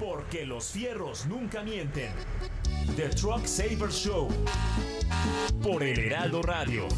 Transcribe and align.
Porque 0.00 0.46
los 0.46 0.70
fierros 0.70 1.26
nunca 1.26 1.62
mienten. 1.62 2.10
The 2.96 3.10
Truck 3.10 3.44
Saver 3.44 3.90
Show. 3.90 4.28
Por 5.62 5.82
el 5.82 5.98
Heraldo 5.98 6.40
Radio. 6.40 6.88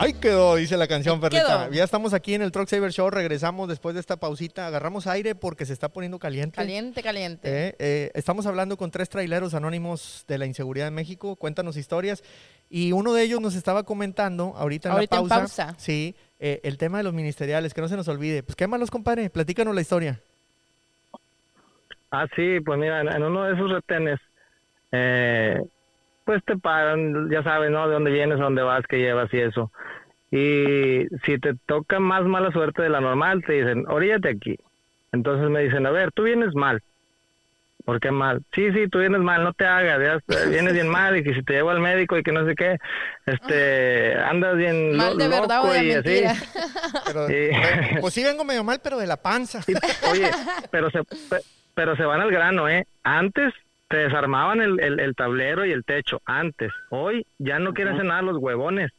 Ahí 0.00 0.14
quedó, 0.14 0.56
dice 0.56 0.76
la 0.78 0.88
canción, 0.88 1.20
quedó. 1.20 1.70
Ya 1.70 1.84
estamos 1.84 2.14
aquí 2.14 2.32
en 2.32 2.40
el 2.40 2.50
Truck 2.50 2.68
Saver 2.68 2.90
Show, 2.90 3.10
regresamos 3.10 3.68
después 3.68 3.94
de 3.94 4.00
esta 4.00 4.16
pausita, 4.16 4.66
agarramos 4.66 5.06
aire 5.06 5.34
porque 5.34 5.66
se 5.66 5.74
está 5.74 5.90
poniendo 5.90 6.18
caliente. 6.18 6.56
Caliente, 6.56 7.02
caliente. 7.02 7.48
Eh, 7.48 7.76
eh, 7.78 8.10
estamos 8.14 8.46
hablando 8.46 8.78
con 8.78 8.90
tres 8.90 9.10
traileros 9.10 9.52
anónimos 9.52 10.24
de 10.26 10.38
la 10.38 10.46
inseguridad 10.46 10.88
en 10.88 10.94
México. 10.94 11.36
Cuéntanos 11.36 11.76
historias. 11.76 12.24
Y 12.70 12.92
uno 12.92 13.12
de 13.12 13.24
ellos 13.24 13.40
nos 13.40 13.56
estaba 13.56 13.82
comentando 13.82 14.54
ahorita 14.56 14.88
en 14.88 14.94
Ahorita 14.94 15.16
la 15.16 15.22
en 15.22 15.28
pausa. 15.28 15.74
Sí, 15.76 16.14
eh, 16.38 16.60
el 16.62 16.78
tema 16.78 16.98
de 16.98 17.04
los 17.04 17.12
ministeriales, 17.12 17.74
que 17.74 17.80
no 17.80 17.88
se 17.88 17.96
nos 17.96 18.06
olvide. 18.06 18.44
Pues 18.44 18.54
quémalos, 18.54 18.92
compadre. 18.92 19.28
Platícanos 19.28 19.74
la 19.74 19.80
historia. 19.80 20.20
Ah, 22.12 22.26
sí, 22.36 22.60
pues 22.60 22.78
mira, 22.78 23.00
en, 23.00 23.22
uno 23.22 23.44
de 23.44 23.54
esos 23.54 23.70
retenes, 23.70 24.20
eh, 24.92 25.60
pues 26.24 26.44
te 26.44 26.56
pagan, 26.56 27.28
ya 27.28 27.42
sabes, 27.42 27.72
¿no? 27.72 27.88
De 27.88 27.94
dónde 27.94 28.10
vienes, 28.12 28.38
a 28.38 28.44
dónde 28.44 28.62
vas, 28.62 28.86
qué 28.88 28.98
llevas 28.98 29.32
y 29.34 29.38
eso. 29.38 29.70
Y 30.30 31.06
si 31.24 31.38
te 31.40 31.54
toca 31.66 31.98
más 31.98 32.24
mala 32.24 32.52
suerte 32.52 32.82
de 32.82 32.88
la 32.88 33.00
normal, 33.00 33.42
te 33.44 33.54
dicen, 33.54 33.84
oríllate 33.88 34.28
aquí. 34.28 34.56
Entonces 35.12 35.50
me 35.50 35.62
dicen, 35.64 35.86
a 35.86 35.90
ver, 35.90 36.12
tú 36.12 36.22
vienes 36.22 36.54
mal. 36.54 36.80
¿Por 37.84 37.98
qué 38.00 38.10
mal? 38.10 38.42
Sí, 38.54 38.70
sí, 38.72 38.88
tú 38.88 38.98
vienes 38.98 39.20
mal, 39.20 39.42
no 39.42 39.52
te 39.54 39.64
hagas, 39.66 39.98
ya 40.28 40.46
vienes 40.48 40.74
bien 40.74 40.88
mal 40.88 41.16
y 41.16 41.22
que 41.24 41.34
si 41.34 41.42
te 41.42 41.54
llevo 41.54 41.70
al 41.70 41.80
médico 41.80 42.16
y 42.18 42.22
que 42.22 42.30
no 42.32 42.44
sé 42.46 42.54
qué, 42.54 42.76
este, 43.26 44.14
andas 44.18 44.56
bien 44.56 44.96
Mal 44.96 45.12
lo- 45.16 45.16
de 45.24 45.28
verdad 45.28 45.60
o 45.60 45.66
loco 45.66 45.72
de 45.74 45.84
y 45.84 45.92
así. 45.92 46.24
Pero, 47.06 47.26
Sí. 47.28 47.48
pues 48.00 48.14
sí 48.14 48.22
vengo 48.24 48.44
medio 48.44 48.64
mal, 48.64 48.80
pero 48.82 48.98
de 48.98 49.06
la 49.06 49.16
panza. 49.16 49.62
Sí, 49.62 49.74
Oye, 50.10 50.30
pero 50.70 50.90
se, 50.90 51.02
pe- 51.04 51.42
pero 51.74 51.96
se 51.96 52.04
van 52.04 52.20
al 52.20 52.30
grano, 52.30 52.68
¿eh? 52.68 52.86
Antes 53.02 53.52
te 53.88 53.96
desarmaban 53.96 54.60
el, 54.60 54.78
el, 54.80 55.00
el 55.00 55.14
tablero 55.16 55.64
y 55.66 55.72
el 55.72 55.84
techo, 55.84 56.20
antes. 56.24 56.70
Hoy 56.90 57.26
ya 57.38 57.58
no 57.58 57.72
quieren 57.74 57.94
hacer 57.94 58.06
nada 58.06 58.22
los 58.22 58.36
huevones. 58.36 58.90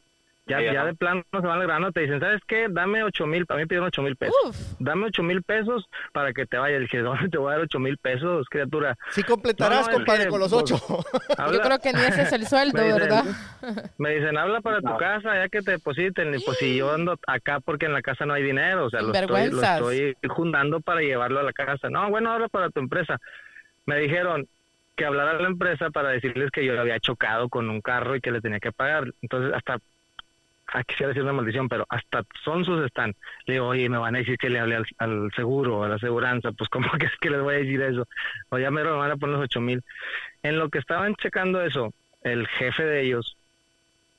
Ya, 0.60 0.74
ya 0.74 0.86
de 0.86 0.94
plano 0.96 1.24
se 1.32 1.38
van 1.40 1.60
al 1.60 1.64
grano, 1.68 1.92
te 1.92 2.02
dicen, 2.02 2.20
¿sabes 2.20 2.42
qué? 2.48 2.68
Dame 2.70 3.04
ocho 3.04 3.26
mil, 3.26 3.46
para 3.46 3.60
mí 3.60 3.66
pidieron 3.66 3.88
ocho 3.88 4.02
mil 4.02 4.16
pesos. 4.16 4.36
Uf. 4.46 4.58
Dame 4.80 5.06
ocho 5.08 5.24
mil 5.24 5.42
pesos 5.44 5.88
para 6.14 6.34
que 6.34 6.46
te 6.46 6.58
vayas. 6.58 6.82
Dije, 6.82 6.98
¿dónde 7.02 7.30
te 7.30 7.38
voy 7.38 7.50
a 7.50 7.56
dar 7.56 7.62
ocho 7.66 7.80
mil 7.80 7.98
pesos, 7.98 8.48
criatura? 8.50 8.96
Sí 9.12 9.24
completarás, 9.24 9.80
No, 9.80 9.86
no, 9.86 9.90
es 9.92 9.96
compadre, 9.98 10.24
que, 10.26 10.30
con 10.30 10.40
los 10.40 10.52
pues, 10.52 10.64
ocho. 10.72 10.78
Yo 10.88 11.36
Habla- 11.38 11.62
creo 11.64 11.80
que 11.80 11.94
ni 11.94 12.02
ese 12.02 12.22
es 12.24 12.34
el 12.34 12.46
sueldo, 12.48 12.78
Me 12.82 12.84
dicen- 12.94 13.00
¿verdad? 13.00 13.92
Me 13.98 14.10
dicen, 14.16 14.38
habla 14.38 14.62
para 14.62 14.82
tu 14.82 14.98
casa, 14.98 15.36
ya 15.36 15.50
que 15.50 15.62
te 15.62 15.72
depositen. 15.72 16.34
Y 16.36 16.40
pues 16.40 16.58
si 16.58 16.76
yo 16.78 16.92
ando 16.94 17.18
acá 17.28 17.60
porque 17.60 17.86
en 17.86 17.94
la 17.94 18.02
casa 18.02 18.26
no 18.26 18.34
hay 18.34 18.44
dinero, 18.44 18.86
o 18.86 18.90
sea, 18.90 19.02
lo 19.02 19.14
estoy, 19.14 19.50
lo 19.52 19.62
estoy 19.62 20.16
juntando 20.30 20.80
para 20.82 21.02
llevarlo 21.02 21.40
a 21.40 21.44
la 21.44 21.54
casa. 21.54 21.90
No, 21.90 22.10
bueno, 22.10 22.32
habla 22.32 22.48
para 22.50 22.70
tu 22.70 22.80
empresa. 22.80 23.18
Me 23.86 23.98
dijeron 24.00 24.48
que 24.96 25.06
hablara 25.06 25.32
a 25.32 25.42
la 25.42 25.48
empresa 25.48 25.90
para 25.90 26.10
decirles 26.10 26.52
que 26.52 26.66
yo 26.66 26.80
había 26.80 27.00
chocado 27.00 27.50
con 27.50 27.70
un 27.70 27.82
carro 27.82 28.16
y 28.16 28.22
que 28.22 28.32
le 28.32 28.42
tenía 28.42 28.60
que 28.60 28.72
pagar. 28.72 29.06
Entonces, 29.22 29.54
hasta, 29.56 29.78
quisiera 30.86 31.10
decir 31.10 31.24
una 31.24 31.34
maldición, 31.34 31.68
pero 31.70 31.86
hasta 31.90 32.24
son 32.44 32.64
sus 32.66 32.84
están. 32.86 33.14
Le 33.46 33.56
digo, 33.56 33.68
oye, 33.68 33.90
me 33.90 33.98
van 33.98 34.16
a 34.16 34.20
decir 34.20 34.38
que 34.38 34.50
le 34.50 34.60
hablé 34.60 34.78
al, 34.98 35.32
seguro, 35.36 35.84
a 35.84 35.90
la 35.90 35.96
aseguranza. 35.96 36.52
Pues, 36.52 36.70
¿cómo 36.72 36.90
que 37.00 37.06
es 37.08 37.16
que 37.20 37.30
les 37.30 37.42
voy 37.42 37.56
a 37.56 37.58
decir 37.60 37.82
eso? 37.82 38.08
O 38.50 38.58
ya 38.58 38.72
me 38.72 38.84
van 38.84 39.12
a 39.12 39.18
poner 39.18 39.36
los 39.36 39.46
ocho 39.46 39.62
mil. 39.62 39.82
En 40.44 40.58
lo 40.58 40.70
que 40.70 40.80
estaban 40.80 41.16
checando 41.16 41.62
eso, 41.62 41.94
el 42.24 42.48
jefe 42.48 42.84
de 42.84 43.02
ellos 43.02 43.38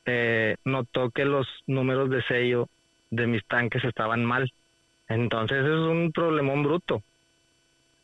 eh, 0.06 0.56
notó 0.64 1.10
que 1.10 1.24
los 1.24 1.46
números 1.66 2.10
de 2.10 2.22
sello 2.22 2.68
de 3.10 3.26
mis 3.26 3.44
tanques 3.46 3.84
estaban 3.84 4.24
mal. 4.24 4.50
Entonces 5.08 5.58
es 5.64 5.70
un 5.70 6.12
problemón 6.12 6.62
bruto. 6.62 7.02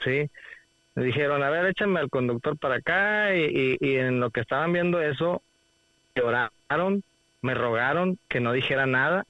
Sí. 0.00 0.28
Dijeron, 0.94 1.42
a 1.42 1.50
ver, 1.50 1.66
échame 1.66 2.00
al 2.00 2.10
conductor 2.10 2.58
para 2.58 2.76
acá 2.76 3.34
y, 3.34 3.44
y- 3.44 3.76
y 3.80 3.96
en 3.96 4.20
lo 4.20 4.30
que 4.30 4.40
estaban 4.40 4.72
viendo 4.72 5.00
eso, 5.00 5.42
lloraron, 6.14 7.02
me 7.42 7.54
rogaron 7.54 8.18
que 8.28 8.40
no 8.40 8.52
dijera 8.52 8.86
nada 8.86 9.24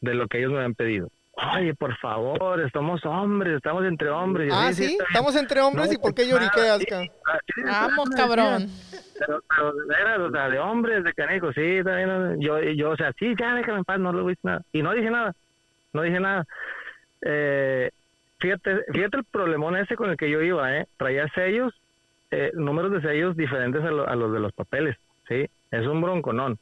de 0.00 0.14
lo 0.14 0.26
que 0.28 0.38
ellos 0.38 0.50
me 0.50 0.58
habían 0.58 0.74
pedido. 0.74 1.08
Oye, 1.54 1.74
por 1.74 1.94
favor, 1.98 2.60
estamos 2.62 3.04
hombres, 3.04 3.56
estamos 3.56 3.84
entre 3.84 4.08
hombres. 4.08 4.50
Ah, 4.54 4.72
sí, 4.72 4.96
estamos 5.06 5.36
entre 5.36 5.60
hombres 5.60 5.88
No, 5.88 5.92
y 5.92 5.96
¿por 5.98 6.14
qué 6.14 6.22
pues, 6.22 6.28
lloriqueas, 6.30 6.80
ah, 7.66 7.88
Vamos, 7.88 8.08
cabrón. 8.16 8.68
pero, 9.18 9.42
pero 9.86 10.26
o 10.26 10.30
sea, 10.30 10.48
de 10.48 10.58
hombres, 10.58 11.04
de 11.04 11.12
canijos, 11.12 11.54
sí, 11.54 11.80
también, 11.84 12.40
yo, 12.40 12.58
yo, 12.62 12.90
o 12.90 12.96
sea, 12.96 13.12
sí, 13.18 13.34
ya 13.38 13.54
déjame 13.54 13.78
en 13.78 13.84
paz, 13.84 13.98
no 14.00 14.12
le 14.14 14.32
hice 14.32 14.40
nada. 14.44 14.62
Y 14.72 14.80
no 14.82 14.92
dije 14.94 15.10
nada, 15.10 15.34
no 15.92 16.02
dije 16.02 16.20
nada. 16.20 16.44
Eh, 17.22 17.90
fíjate, 18.38 18.84
fíjate 18.92 19.18
el 19.18 19.24
problemón 19.24 19.76
ese 19.76 19.94
con 19.96 20.10
el 20.10 20.16
que 20.16 20.30
yo 20.30 20.40
iba, 20.42 20.74
¿eh? 20.78 20.86
Traía 20.96 21.28
sellos, 21.34 21.74
eh, 22.30 22.50
números 22.54 22.92
de 22.92 23.02
sellos 23.02 23.36
diferentes 23.36 23.82
a, 23.84 23.90
lo- 23.90 24.08
a 24.08 24.14
los 24.16 24.32
de 24.32 24.40
los 24.40 24.52
papeles, 24.52 24.96
¿sí? 25.28 25.46
Es 25.70 25.86
un 25.86 26.00
bronconón. 26.00 26.58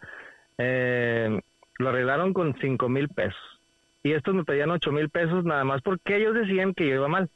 Eh, 0.58 1.40
lo 1.78 1.88
arreglaron 1.88 2.32
con 2.32 2.54
cinco 2.60 2.88
mil 2.88 3.08
pesos. 3.08 3.40
Y 4.02 4.12
estos 4.12 4.34
me 4.34 4.44
pedían 4.44 4.70
ocho 4.70 4.92
mil 4.92 5.08
pesos 5.08 5.44
nada 5.44 5.64
más 5.64 5.80
porque 5.82 6.16
ellos 6.16 6.34
decían 6.34 6.74
que 6.74 6.86
yo 6.88 6.94
iba 6.96 7.08
mal. 7.08 7.28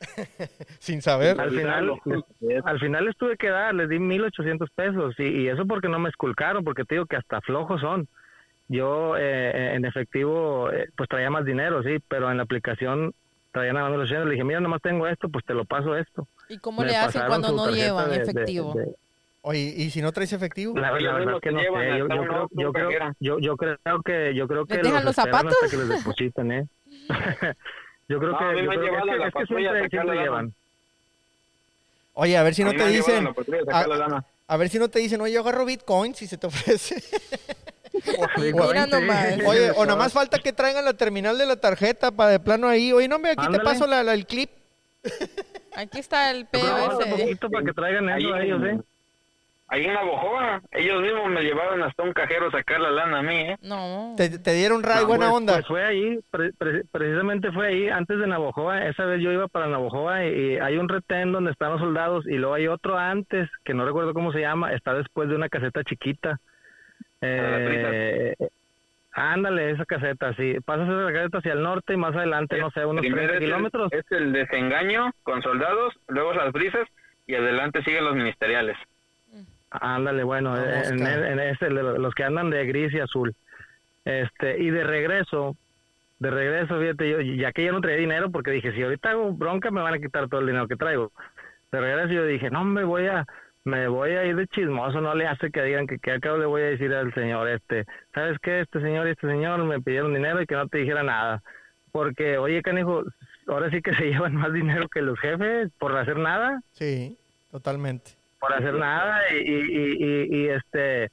Sin 0.78 1.00
saber. 1.00 1.40
Al 1.40 1.50
final, 1.50 1.92
les- 2.40 2.64
al 2.66 2.78
final 2.80 3.04
les 3.06 3.16
tuve 3.16 3.36
que 3.36 3.48
dar, 3.48 3.74
les 3.74 3.88
di 3.88 3.98
1800 3.98 4.68
pesos 4.70 5.14
y, 5.18 5.22
y 5.24 5.48
eso 5.48 5.64
porque 5.66 5.88
no 5.88 5.98
me 5.98 6.08
esculcaron, 6.10 6.64
porque 6.64 6.84
te 6.84 6.96
digo 6.96 7.06
que 7.06 7.16
hasta 7.16 7.40
flojos 7.40 7.80
son. 7.80 8.06
Yo 8.68 9.16
eh, 9.16 9.74
en 9.74 9.84
efectivo 9.84 10.70
eh, 10.72 10.88
pues 10.96 11.08
traía 11.08 11.30
más 11.30 11.44
dinero, 11.44 11.82
sí, 11.82 11.98
pero 12.08 12.30
en 12.30 12.36
la 12.36 12.42
aplicación 12.42 13.14
traía 13.52 13.72
nada 13.72 13.88
más 13.88 13.92
los 13.98 14.02
800. 14.06 14.26
Le 14.28 14.32
dije, 14.34 14.44
mira, 14.44 14.60
nomás 14.60 14.82
tengo 14.82 15.06
esto, 15.06 15.28
pues 15.28 15.44
te 15.44 15.54
lo 15.54 15.64
paso 15.64 15.96
esto. 15.96 16.26
¿Y 16.48 16.58
cómo 16.58 16.82
Me 16.82 16.88
le 16.88 16.96
hacen 16.96 17.22
cuando 17.26 17.52
no 17.52 17.70
llevan 17.70 18.10
de- 18.10 18.16
de- 18.18 18.22
efectivo? 18.22 18.74
de- 18.74 18.94
Oye, 19.48 19.72
¿y 19.76 19.90
si 19.90 20.02
no 20.02 20.10
traes 20.10 20.32
efectivo? 20.32 20.76
la, 20.76 20.90
la 20.90 20.98
Ellos 20.98 21.14
verdad 21.14 21.40
que 21.40 21.52
no 21.52 21.58
te 21.58 21.64
llevan 21.64 21.82
sé, 21.82 21.88
yo, 21.90 21.96
yo 21.98 22.08
creo, 22.08 22.48
yo, 22.50 22.72
creo, 22.72 23.12
yo, 23.20 23.38
yo 23.38 23.56
creo 23.56 24.02
que 24.04 24.34
yo 24.34 24.48
creo 24.48 24.66
que 24.66 24.74
¿Les 24.74 24.82
dejan 24.82 25.04
los 25.04 25.16
esperan 25.16 25.40
zapatos? 25.40 25.52
hasta 25.62 25.68
que 25.76 25.76
les 25.84 25.88
depositen, 25.88 26.50
¿eh? 26.52 26.66
yo 28.08 28.18
creo 28.18 28.32
No, 28.32 28.38
que, 28.38 28.44
yo 28.44 28.68
me 28.70 28.76
creo 28.76 28.80
que- 28.80 28.86
es 28.88 28.96
a 28.96 29.12
que, 29.12 29.18
la 29.18 29.26
es 29.28 29.32
siempre, 29.46 29.88
siempre 29.88 30.16
la 30.16 30.22
llevan. 30.22 30.54
Oye, 32.14 32.36
a 32.36 32.42
ver 32.42 32.54
si 32.56 32.64
no 32.64 32.72
te 32.72 32.78
me 32.78 32.90
dicen. 32.90 33.24
la 33.24 33.30
a 33.72 33.78
a- 33.82 33.86
la 33.86 33.96
ver 34.56 34.68
si 34.68 34.78
no 34.80 34.88
te 34.88 34.98
dicen, 34.98 35.20
oye, 35.20 35.34
yo 35.34 35.40
agarro 35.42 35.64
Bitcoin 35.64 36.14
si 36.16 36.26
se 36.26 36.38
te 36.38 36.48
ofrece. 36.48 36.96
Mira 38.36 38.86
nomás. 38.86 39.38
Oye, 39.46 39.70
o 39.76 39.84
nada 39.84 39.96
más 39.96 40.12
falta 40.12 40.38
que 40.40 40.52
traigan 40.52 40.84
la 40.84 40.94
terminal 40.94 41.38
de 41.38 41.46
la 41.46 41.56
tarjeta 41.56 42.10
para 42.10 42.30
de 42.30 42.40
plano 42.40 42.66
ahí. 42.68 42.92
Oye, 42.92 43.06
no, 43.06 43.14
hombre, 43.16 43.30
aquí 43.32 43.42
te 43.42 43.46
Ándale. 43.46 43.64
paso 43.64 43.86
la, 43.86 44.02
la- 44.02 44.14
el 44.14 44.26
clip. 44.26 44.50
Aquí 45.76 46.00
está 46.00 46.32
el 46.32 46.46
falta 46.46 46.68
POS. 47.04 47.06
poquito 47.20 47.48
para 47.50 47.64
que 47.64 47.72
traigan 47.72 48.08
Ahí 48.08 48.24
eso 48.24 48.34
a 48.34 48.38
en- 48.38 48.44
ellos, 48.44 48.62
¿eh? 48.64 48.80
Ahí 49.68 49.84
en 49.84 49.94
la 49.94 50.04
Bojoa, 50.04 50.62
ellos 50.70 51.02
mismos 51.02 51.26
me 51.28 51.42
llevaron 51.42 51.82
hasta 51.82 52.04
un 52.04 52.12
cajero 52.12 52.46
a 52.46 52.50
sacar 52.52 52.80
la 52.80 52.90
lana 52.92 53.18
a 53.18 53.22
mí, 53.22 53.34
¿eh? 53.34 53.56
No. 53.62 54.14
Te, 54.16 54.38
te 54.38 54.52
dieron 54.54 54.84
ray, 54.84 55.00
No, 55.02 55.06
buena 55.08 55.26
pues- 55.26 55.36
onda. 55.36 55.52
Pues 55.54 55.66
fue 55.66 55.84
ahí, 55.84 56.20
pre- 56.30 56.52
pre- 56.52 56.84
precisamente 56.92 57.50
fue 57.50 57.66
ahí, 57.66 57.88
antes 57.88 58.16
de 58.18 58.28
Navojoa. 58.28 58.86
Esa 58.86 59.04
vez 59.06 59.20
yo 59.20 59.32
iba 59.32 59.48
para 59.48 59.66
Navojoa 59.66 60.24
y, 60.24 60.28
y 60.52 60.58
hay 60.58 60.76
un 60.78 60.88
retén 60.88 61.32
donde 61.32 61.50
están 61.50 61.72
los 61.72 61.80
soldados 61.80 62.24
y 62.28 62.36
luego 62.36 62.54
hay 62.54 62.68
otro 62.68 62.96
antes, 62.96 63.48
que 63.64 63.74
no 63.74 63.84
recuerdo 63.84 64.14
cómo 64.14 64.30
se 64.32 64.38
llama, 64.40 64.72
está 64.72 64.94
después 64.94 65.28
de 65.28 65.34
una 65.34 65.48
caseta 65.48 65.82
chiquita. 65.82 66.38
Eh, 67.20 68.34
ándale, 69.12 69.70
esa 69.72 69.84
caseta, 69.84 70.32
sí. 70.34 70.58
Pasas 70.64 70.88
esa 70.88 71.12
caseta 71.12 71.38
hacia 71.38 71.52
el 71.54 71.62
norte 71.62 71.94
y 71.94 71.96
más 71.96 72.14
adelante, 72.14 72.58
no 72.58 72.70
sé, 72.70 72.84
unos 72.84 73.00
Primero 73.00 73.26
30 73.28 73.34
es 73.34 73.40
el- 73.40 73.46
kilómetros. 73.46 73.92
Es 73.92 74.04
el 74.12 74.32
desengaño 74.32 75.10
con 75.24 75.42
soldados, 75.42 75.94
luego 76.06 76.34
las 76.34 76.52
brisas 76.52 76.86
y 77.26 77.34
adelante 77.34 77.82
siguen 77.82 78.04
los 78.04 78.14
ministeriales. 78.14 78.76
Ándale, 79.70 80.22
bueno, 80.22 80.56
en, 80.56 81.06
en 81.06 81.40
ese, 81.40 81.70
los 81.70 82.14
que 82.14 82.24
andan 82.24 82.50
de 82.50 82.66
gris 82.66 82.92
y 82.94 83.00
azul. 83.00 83.34
Este, 84.04 84.62
y 84.62 84.70
de 84.70 84.84
regreso, 84.84 85.56
de 86.20 86.30
regreso, 86.30 86.78
fíjate, 86.78 87.10
yo, 87.10 87.20
ya 87.20 87.52
que 87.52 87.64
yo 87.64 87.72
no 87.72 87.80
traía 87.80 87.98
dinero, 87.98 88.30
porque 88.30 88.52
dije, 88.52 88.72
si 88.72 88.82
ahorita 88.82 89.10
hago 89.10 89.32
bronca, 89.32 89.70
me 89.70 89.82
van 89.82 89.94
a 89.94 89.98
quitar 89.98 90.28
todo 90.28 90.40
el 90.40 90.46
dinero 90.46 90.68
que 90.68 90.76
traigo. 90.76 91.12
De 91.72 91.80
regreso 91.80 92.12
yo 92.12 92.24
dije, 92.24 92.48
no, 92.50 92.64
me 92.64 92.84
voy 92.84 93.06
a, 93.06 93.26
me 93.64 93.88
voy 93.88 94.12
a 94.12 94.24
ir 94.24 94.36
de 94.36 94.46
chismoso, 94.46 95.00
no 95.00 95.14
le 95.14 95.26
hace 95.26 95.50
que 95.50 95.62
digan 95.62 95.88
que, 95.88 95.98
que 95.98 96.12
acabo 96.12 96.38
le 96.38 96.46
voy 96.46 96.62
a 96.62 96.66
decir 96.66 96.94
al 96.94 97.12
señor 97.14 97.48
este, 97.48 97.84
¿sabes 98.14 98.38
qué? 98.40 98.60
Este 98.60 98.80
señor 98.80 99.08
y 99.08 99.10
este 99.10 99.26
señor 99.26 99.62
me 99.64 99.80
pidieron 99.80 100.14
dinero 100.14 100.40
y 100.40 100.46
que 100.46 100.54
no 100.54 100.68
te 100.68 100.78
dijera 100.78 101.02
nada. 101.02 101.42
Porque, 101.90 102.38
oye, 102.38 102.62
canijo, 102.62 103.02
ahora 103.48 103.70
sí 103.70 103.82
que 103.82 103.94
se 103.94 104.04
llevan 104.12 104.36
más 104.36 104.52
dinero 104.52 104.88
que 104.88 105.02
los 105.02 105.18
jefes 105.18 105.70
por 105.78 105.96
hacer 105.96 106.16
nada 106.16 106.60
Sí, 106.72 107.18
totalmente. 107.50 108.12
Por 108.40 108.52
hacer 108.52 108.74
nada 108.74 109.20
y, 109.32 109.36
y, 109.38 110.36
y, 110.36 110.48
este 110.48 111.10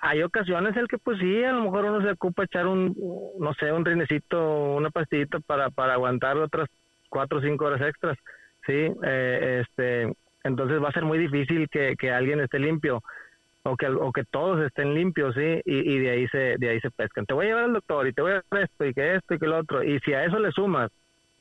hay 0.00 0.22
ocasiones 0.22 0.76
el 0.76 0.88
que 0.88 0.98
pues 0.98 1.18
sí 1.18 1.42
a 1.42 1.52
lo 1.52 1.64
mejor 1.64 1.86
uno 1.86 2.02
se 2.02 2.10
ocupa 2.10 2.44
echar 2.44 2.66
un 2.66 2.94
no 3.38 3.54
sé 3.54 3.72
un 3.72 3.84
rinecito 3.84 4.74
una 4.74 4.90
pastillita 4.90 5.40
para 5.40 5.70
para 5.70 5.94
aguantar 5.94 6.36
otras 6.36 6.68
cuatro 7.08 7.38
o 7.38 7.42
cinco 7.42 7.64
horas 7.64 7.80
extras 7.80 8.16
sí 8.66 8.92
Eh, 9.02 9.62
este 9.62 10.12
entonces 10.44 10.82
va 10.82 10.88
a 10.90 10.92
ser 10.92 11.04
muy 11.04 11.18
difícil 11.18 11.68
que, 11.68 11.96
que 11.98 12.10
alguien 12.10 12.40
esté 12.40 12.58
limpio 12.58 13.02
o 13.64 13.76
que 13.76 13.88
o 13.88 14.12
que 14.12 14.24
todos 14.24 14.64
estén 14.64 14.94
limpios 14.94 15.34
sí 15.34 15.60
y, 15.64 15.94
y 15.94 15.98
de 15.98 16.10
ahí 16.10 16.28
se 16.28 16.56
de 16.58 16.68
ahí 16.68 16.80
se 16.80 16.90
pescan. 16.90 17.26
Te 17.26 17.34
voy 17.34 17.46
a 17.46 17.48
llevar 17.48 17.64
al 17.64 17.72
doctor 17.72 18.06
y 18.06 18.12
te 18.12 18.22
voy 18.22 18.32
a 18.32 18.42
dar 18.50 18.62
esto 18.62 18.84
y 18.84 18.94
que 18.94 19.16
esto 19.16 19.34
y 19.34 19.38
que 19.38 19.46
lo 19.46 19.58
otro. 19.58 19.82
Y 19.82 19.98
si 20.00 20.12
a 20.12 20.24
eso 20.24 20.38
le 20.38 20.52
sumas 20.52 20.90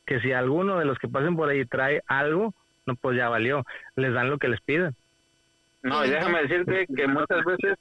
que 0.06 0.19
si 0.22 0.31
alguno 0.31 0.80
de 0.80 0.86
los 0.86 0.98
que 1.00 1.07
pasen 1.07 1.36
por 1.36 1.50
ahí 1.50 1.66
trae 1.66 2.02
algo, 2.07 2.54
no, 2.86 2.96
pues 2.96 3.18
ya 3.18 3.30
valió. 3.30 3.64
Les 3.96 4.14
dan 4.14 4.30
lo 4.30 4.38
que 4.38 4.48
les 4.48 4.62
piden. 4.62 4.96
No, 5.84 6.06
y 6.06 6.10
déjame 6.10 6.42
decirte 6.44 6.88
que 6.96 7.08
muchas 7.08 7.44
veces 7.46 7.78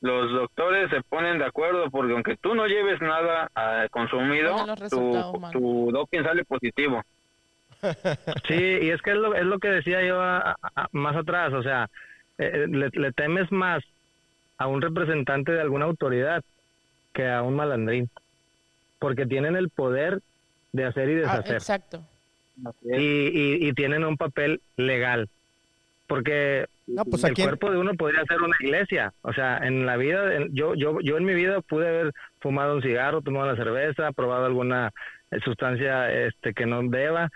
los 0.00 0.30
doctores 0.32 0.88
se 0.90 1.02
ponen 1.02 1.38
de 1.38 1.44
acuerdo 1.44 1.90
porque 1.90 2.12
aunque 2.12 2.36
tú 2.36 2.54
no 2.54 2.66
lleves 2.66 3.00
nada 3.00 3.50
ah, 3.54 3.86
consumido, 3.90 4.56
tu, 4.88 5.20
tu 5.52 5.90
doping 5.92 6.22
sale 6.22 6.44
positivo. 6.44 7.02
Sí, 8.48 8.54
y 8.82 8.90
es 8.90 9.00
que 9.02 9.10
es 9.12 9.16
lo, 9.16 9.34
es 9.34 9.44
lo 9.44 9.58
que 9.58 9.68
decía 9.68 10.02
yo 10.04 10.20
a- 10.20 10.54
a- 10.74 10.88
más 10.92 11.16
atrás, 11.16 11.52
o 11.54 11.62
sea, 11.62 11.88
eh, 12.38 12.66
le, 12.68 12.88
le 12.92 13.12
temes 13.12 13.50
más 13.50 13.82
a 14.58 14.66
un 14.66 14.82
representante 14.82 15.52
de 15.52 15.60
alguna 15.62 15.86
autoridad 15.86 16.42
que 17.14 17.28
a 17.28 17.42
un 17.42 17.56
malandrín, 17.56 18.10
porque 18.98 19.24
tienen 19.26 19.56
el 19.56 19.70
poder 19.70 20.20
de 20.72 20.84
hacer 20.84 21.08
y 21.08 21.12
Ah, 21.14 21.16
deshacer. 21.16 21.54
exacto. 21.54 22.02
Y, 22.82 22.94
y, 22.96 23.68
y 23.68 23.72
tienen 23.74 24.04
un 24.04 24.16
papel 24.16 24.60
legal. 24.76 25.28
Porque 26.06 26.66
No, 26.86 27.04
pues 27.04 27.22
el 27.24 27.34
cuerpo 27.44 27.70
de 27.70 27.78
uno 27.78 27.94
podría 27.94 28.24
ser 28.24 28.42
una 28.42 28.56
iglesia. 28.60 29.12
O 29.22 29.32
sea, 29.32 29.58
en 29.58 29.86
la 29.86 29.96
vida, 29.96 30.34
en- 30.34 30.52
yo, 30.54 30.74
yo, 30.74 30.98
yo 31.00 31.16
en 31.16 31.24
mi 31.24 31.34
vida 31.34 31.60
pude 31.60 31.88
haber 31.88 32.12
fumado 32.40 32.74
un 32.74 32.82
cigarro, 32.82 33.22
tomado 33.22 33.46
una 33.52 33.56
cerveza, 33.62 34.10
probado 34.12 34.46
alguna 34.46 34.90
eh, 35.30 35.38
sustancia 35.44 36.12
este 36.12 36.52
que 36.52 36.66
no 36.66 36.82
deba. 36.82 37.28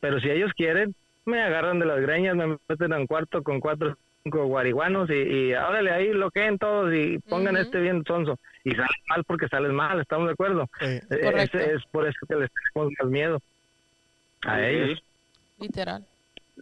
Pero 0.00 0.20
si 0.20 0.30
ellos 0.30 0.52
quieren, 0.54 0.94
me 1.24 1.40
agarran 1.40 1.78
de 1.78 1.86
las 1.86 2.00
greñas, 2.00 2.36
me 2.36 2.58
meten 2.68 2.92
a 2.92 2.98
un 2.98 3.06
cuarto 3.06 3.42
con 3.42 3.58
cuatro 3.60 3.92
o 3.92 3.96
cinco 4.22 4.44
guariguanos 4.46 5.08
y, 5.08 5.14
y 5.14 5.54
órale, 5.54 5.90
ahí 5.90 6.10
bloqueen 6.10 6.58
todos 6.58 6.92
y 6.92 7.18
pongan 7.20 7.56
este 7.56 7.80
bien 7.80 8.04
sonso. 8.06 8.38
Y 8.64 8.72
sales 8.72 8.90
mal 9.08 9.24
porque 9.24 9.48
sales 9.48 9.72
mal, 9.72 9.98
¿estamos 9.98 10.26
de 10.26 10.32
acuerdo? 10.34 10.68
eh, 10.82 11.00
ese 11.54 11.72
es 11.74 11.82
por 11.90 12.06
eso 12.06 12.18
que 12.28 12.34
les 12.36 12.50
tenemos 12.74 12.92
más 13.00 13.10
miedo 13.10 13.40
a 14.46 14.60
ellos. 14.60 15.02
Literal. 15.58 16.04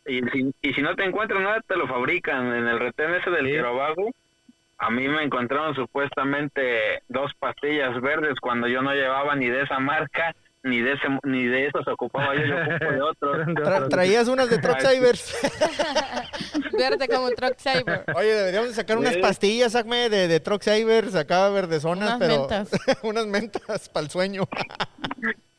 Y 0.06 0.20
si, 0.30 0.54
y 0.62 0.72
si 0.74 0.82
no 0.82 0.94
te 0.94 1.04
encuentran 1.04 1.42
nada, 1.42 1.60
te 1.66 1.76
lo 1.76 1.86
fabrican. 1.88 2.54
En 2.54 2.66
el 2.68 2.78
retén 2.78 3.14
ese 3.14 3.30
del 3.30 3.46
Sí. 3.46 3.52
Quirobago, 3.52 4.10
a 4.78 4.90
mí 4.90 5.08
me 5.08 5.22
encontraron 5.24 5.74
supuestamente 5.74 7.02
dos 7.08 7.32
pastillas 7.38 8.00
verdes 8.00 8.38
cuando 8.40 8.68
yo 8.68 8.80
no 8.82 8.92
llevaba 8.94 9.34
ni 9.34 9.48
de 9.48 9.62
esa 9.62 9.78
marca, 9.80 10.34
ni 10.62 10.80
de 10.80 10.92
ese, 10.92 11.06
ni 11.24 11.46
de 11.46 11.66
esos 11.66 11.86
ocupaba 11.88 12.34
yo, 12.34 12.42
yo 12.44 12.56
ocupo 12.56 12.92
de 12.92 13.00
otros. 13.02 13.46
Tra- 13.48 13.88
traías 13.88 14.28
unas 14.28 14.48
de 14.50 14.58
Truck 14.62 14.80
Savers. 14.80 15.36
Verde 16.78 17.08
como 17.08 17.30
Truck. 17.30 17.56
Oye, 18.14 18.28
deberíamos 18.34 18.68
de 18.70 18.74
sacar 18.74 18.98
unas 18.98 19.16
pastillas, 19.16 19.74
Acme, 19.74 20.08
de, 20.08 20.28
de 20.28 20.40
Truck 20.40 20.62
Savers, 20.62 21.14
acá 21.16 21.48
verdezonas, 21.50 22.16
Unas 22.16 22.18
pero 22.20 22.38
mentas. 22.48 22.70
unas 23.02 23.26
mentas 23.26 23.88
para 23.88 24.04
el 24.04 24.10
sueño. 24.10 24.48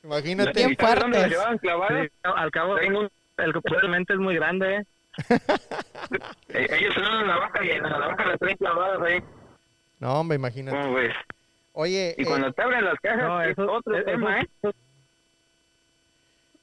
Imagínate. 0.09 0.51
Bien 0.53 0.71
¿Y 0.71 0.75
sabes 0.75 0.99
dónde 1.01 1.17
las 1.19 1.27
fuertes. 1.27 1.31
llevaban 1.31 1.57
clavadas? 1.59 2.03
Sí, 2.07 2.13
no, 2.23 2.35
al 2.35 2.51
cabo, 2.51 2.75
Tengo 2.77 2.99
un- 3.01 3.09
el 3.37 3.53
probablemente 3.53 4.13
es 4.13 4.19
muy 4.19 4.35
grande, 4.35 4.75
¿eh? 4.77 4.85
eh, 6.49 6.67
ellos 6.79 6.93
son 6.95 7.27
la 7.27 7.37
vaca 7.37 7.63
y 7.63 7.69
en 7.71 7.83
la 7.83 7.97
vaca 7.97 8.25
las 8.25 8.39
traen 8.39 8.57
clavadas 8.57 9.01
ahí. 9.01 9.23
No, 9.99 10.13
hombre, 10.19 10.35
imagínate. 10.37 10.77
¿Cómo 10.77 10.93
ves? 10.95 11.13
Oye, 11.73 12.15
Y 12.17 12.23
eh, 12.23 12.25
cuando 12.25 12.51
te 12.51 12.61
abren 12.61 12.83
las 12.85 12.99
cajas, 12.99 13.27
No, 13.27 13.41
es 13.41 13.57
otro 13.59 13.95
eso- 13.95 14.05
tema, 14.05 14.41
¿eh? 14.41 14.47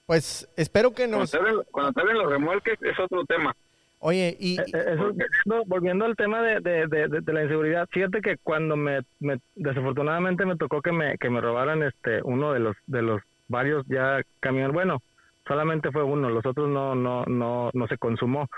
pues 0.06 0.48
espero 0.56 0.92
que 0.94 1.08
Cuando 1.08 1.38
abren, 1.38 1.56
cuando 1.70 1.92
te 1.92 2.00
abren 2.00 2.18
los 2.18 2.30
remolques, 2.30 2.80
es 2.82 2.98
otro 2.98 3.24
tema. 3.24 3.54
Oye, 3.98 4.36
y... 4.38 4.60
Eh, 4.60 4.64
eh, 4.72 4.84
eso, 4.92 5.02
volviendo, 5.04 5.64
volviendo 5.66 6.04
al 6.04 6.16
tema 6.16 6.42
de, 6.42 6.60
de, 6.60 6.86
de, 6.86 7.08
de- 7.08 7.20
de 7.22 7.32
la 7.32 7.42
inseguridad, 7.42 7.88
fíjate 7.90 8.20
que 8.20 8.36
cuando 8.36 8.76
me, 8.76 9.00
me- 9.20 9.40
desafortunadamente 9.54 10.44
me 10.44 10.56
tocó 10.56 10.80
que 10.82 10.92
me, 10.92 11.16
que 11.18 11.30
me 11.30 11.40
robaran 11.40 11.82
este 11.82 12.20
uno 12.22 12.52
de 12.52 12.60
los 12.60 12.76
de 12.86 13.02
los 13.02 13.22
varios 13.48 13.84
ya 13.86 14.20
camiones, 14.40 14.72
bueno, 14.72 15.02
solamente 15.46 15.90
fue 15.92 16.02
uno, 16.02 16.30
los 16.30 16.44
otros 16.46 16.68
no 16.68 16.94
no 16.94 17.24
no 17.26 17.70
no 17.72 17.86
se 17.88 17.98
consumó. 17.98 18.48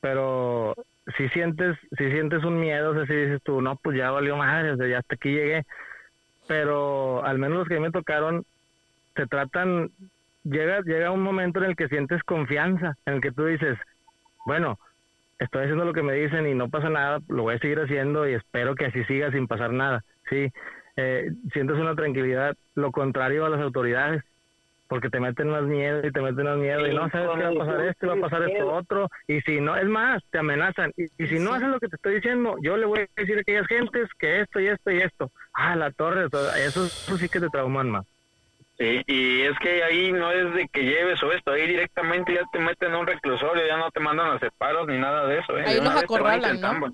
Pero 0.00 0.74
si 1.16 1.28
sientes 1.30 1.76
si 1.96 2.10
sientes 2.10 2.44
un 2.44 2.60
miedo, 2.60 2.90
o 2.90 2.94
sea, 2.94 3.06
si 3.06 3.14
dices 3.14 3.40
tú, 3.42 3.60
no, 3.60 3.76
pues 3.76 3.96
ya 3.96 4.10
valió 4.10 4.36
madre, 4.36 4.72
o 4.72 4.86
ya 4.86 4.98
hasta 4.98 5.14
aquí 5.14 5.30
llegué. 5.30 5.64
Pero 6.48 7.24
al 7.24 7.38
menos 7.38 7.58
los 7.58 7.68
que 7.68 7.80
me 7.80 7.90
tocaron 7.90 8.44
se 9.16 9.26
tratan 9.26 9.90
llega 10.44 10.80
llega 10.82 11.10
un 11.10 11.22
momento 11.22 11.60
en 11.60 11.70
el 11.70 11.76
que 11.76 11.88
sientes 11.88 12.22
confianza, 12.24 12.96
en 13.06 13.14
el 13.14 13.20
que 13.20 13.32
tú 13.32 13.46
dices, 13.46 13.78
bueno, 14.44 14.78
estoy 15.38 15.62
haciendo 15.62 15.84
lo 15.84 15.92
que 15.92 16.02
me 16.02 16.14
dicen 16.14 16.46
y 16.46 16.54
no 16.54 16.68
pasa 16.68 16.88
nada, 16.88 17.20
lo 17.28 17.44
voy 17.44 17.54
a 17.54 17.58
seguir 17.58 17.80
haciendo 17.80 18.28
y 18.28 18.34
espero 18.34 18.74
que 18.74 18.86
así 18.86 19.04
siga 19.04 19.30
sin 19.30 19.46
pasar 19.46 19.72
nada. 19.72 20.02
Sí, 20.28 20.50
eh, 20.96 21.30
sientes 21.52 21.76
una 21.76 21.94
tranquilidad, 21.94 22.56
lo 22.74 22.92
contrario 22.92 23.46
a 23.46 23.50
las 23.50 23.60
autoridades, 23.60 24.22
porque 24.88 25.08
te 25.08 25.20
meten 25.20 25.48
más 25.48 25.62
miedo 25.62 26.06
y 26.06 26.12
te 26.12 26.20
meten 26.20 26.44
más 26.44 26.58
miedo 26.58 26.86
y 26.86 26.94
no 26.94 27.08
sabes 27.08 27.30
qué 27.34 27.42
va 27.44 27.48
a 27.48 27.54
pasar 27.54 27.84
esto, 27.86 28.04
y 28.04 28.08
va 28.10 28.14
a 28.14 28.20
pasar 28.20 28.42
esto 28.42 28.72
otro, 28.72 29.08
y 29.26 29.40
si 29.40 29.60
no, 29.60 29.74
es 29.74 29.86
más, 29.86 30.22
te 30.30 30.38
amenazan, 30.38 30.92
y, 30.98 31.04
y 31.16 31.26
si 31.28 31.38
no 31.38 31.54
haces 31.54 31.68
lo 31.68 31.80
que 31.80 31.88
te 31.88 31.96
estoy 31.96 32.16
diciendo, 32.16 32.56
yo 32.60 32.76
le 32.76 32.84
voy 32.84 33.00
a 33.00 33.06
decir 33.16 33.38
a 33.38 33.40
aquellas 33.40 33.66
gentes 33.68 34.08
que 34.18 34.40
esto 34.40 34.60
y 34.60 34.66
esto 34.66 34.90
y 34.90 34.98
esto. 34.98 35.30
Ah, 35.54 35.76
la 35.76 35.90
torre, 35.92 36.26
eso, 36.26 36.84
eso 36.84 37.16
sí 37.16 37.28
que 37.28 37.40
te 37.40 37.48
trauman 37.48 37.90
más. 37.90 38.06
Sí, 38.78 39.02
y 39.06 39.42
es 39.42 39.58
que 39.60 39.82
ahí 39.82 40.12
no 40.12 40.30
es 40.30 40.54
de 40.54 40.68
que 40.68 40.82
lleves 40.82 41.22
o 41.22 41.32
esto, 41.32 41.52
ahí 41.52 41.66
directamente 41.68 42.34
ya 42.34 42.42
te 42.52 42.58
meten 42.58 42.92
a 42.92 42.98
un 42.98 43.06
reclusorio, 43.06 43.66
ya 43.66 43.76
no 43.76 43.90
te 43.90 44.00
mandan 44.00 44.32
a 44.32 44.38
separos 44.40 44.86
ni 44.88 44.98
nada 44.98 45.26
de 45.26 45.38
eso. 45.38 45.56
¿eh? 45.56 45.64
Ahí 45.66 45.80
los 45.80 45.94
acorralan, 45.94 46.60
¿no? 46.60 46.92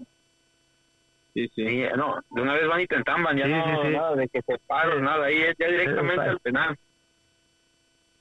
Sí, 1.38 1.48
sí. 1.54 1.82
no, 1.96 2.16
de 2.30 2.42
una 2.42 2.54
vez 2.54 2.66
van 2.66 2.80
y 2.80 2.86
te 2.86 2.96
entamban, 2.96 3.36
ya 3.36 3.44
Sí, 3.46 3.52
no 3.52 3.64
sí, 3.82 3.88
sí. 3.88 3.94
nada 3.94 4.16
de 4.16 4.28
que 4.28 4.40
separos, 4.42 5.00
nada, 5.00 5.26
ahí 5.26 5.36
es 5.42 5.54
ya 5.58 5.68
directamente 5.68 6.22
al 6.24 6.40
penal. 6.40 6.76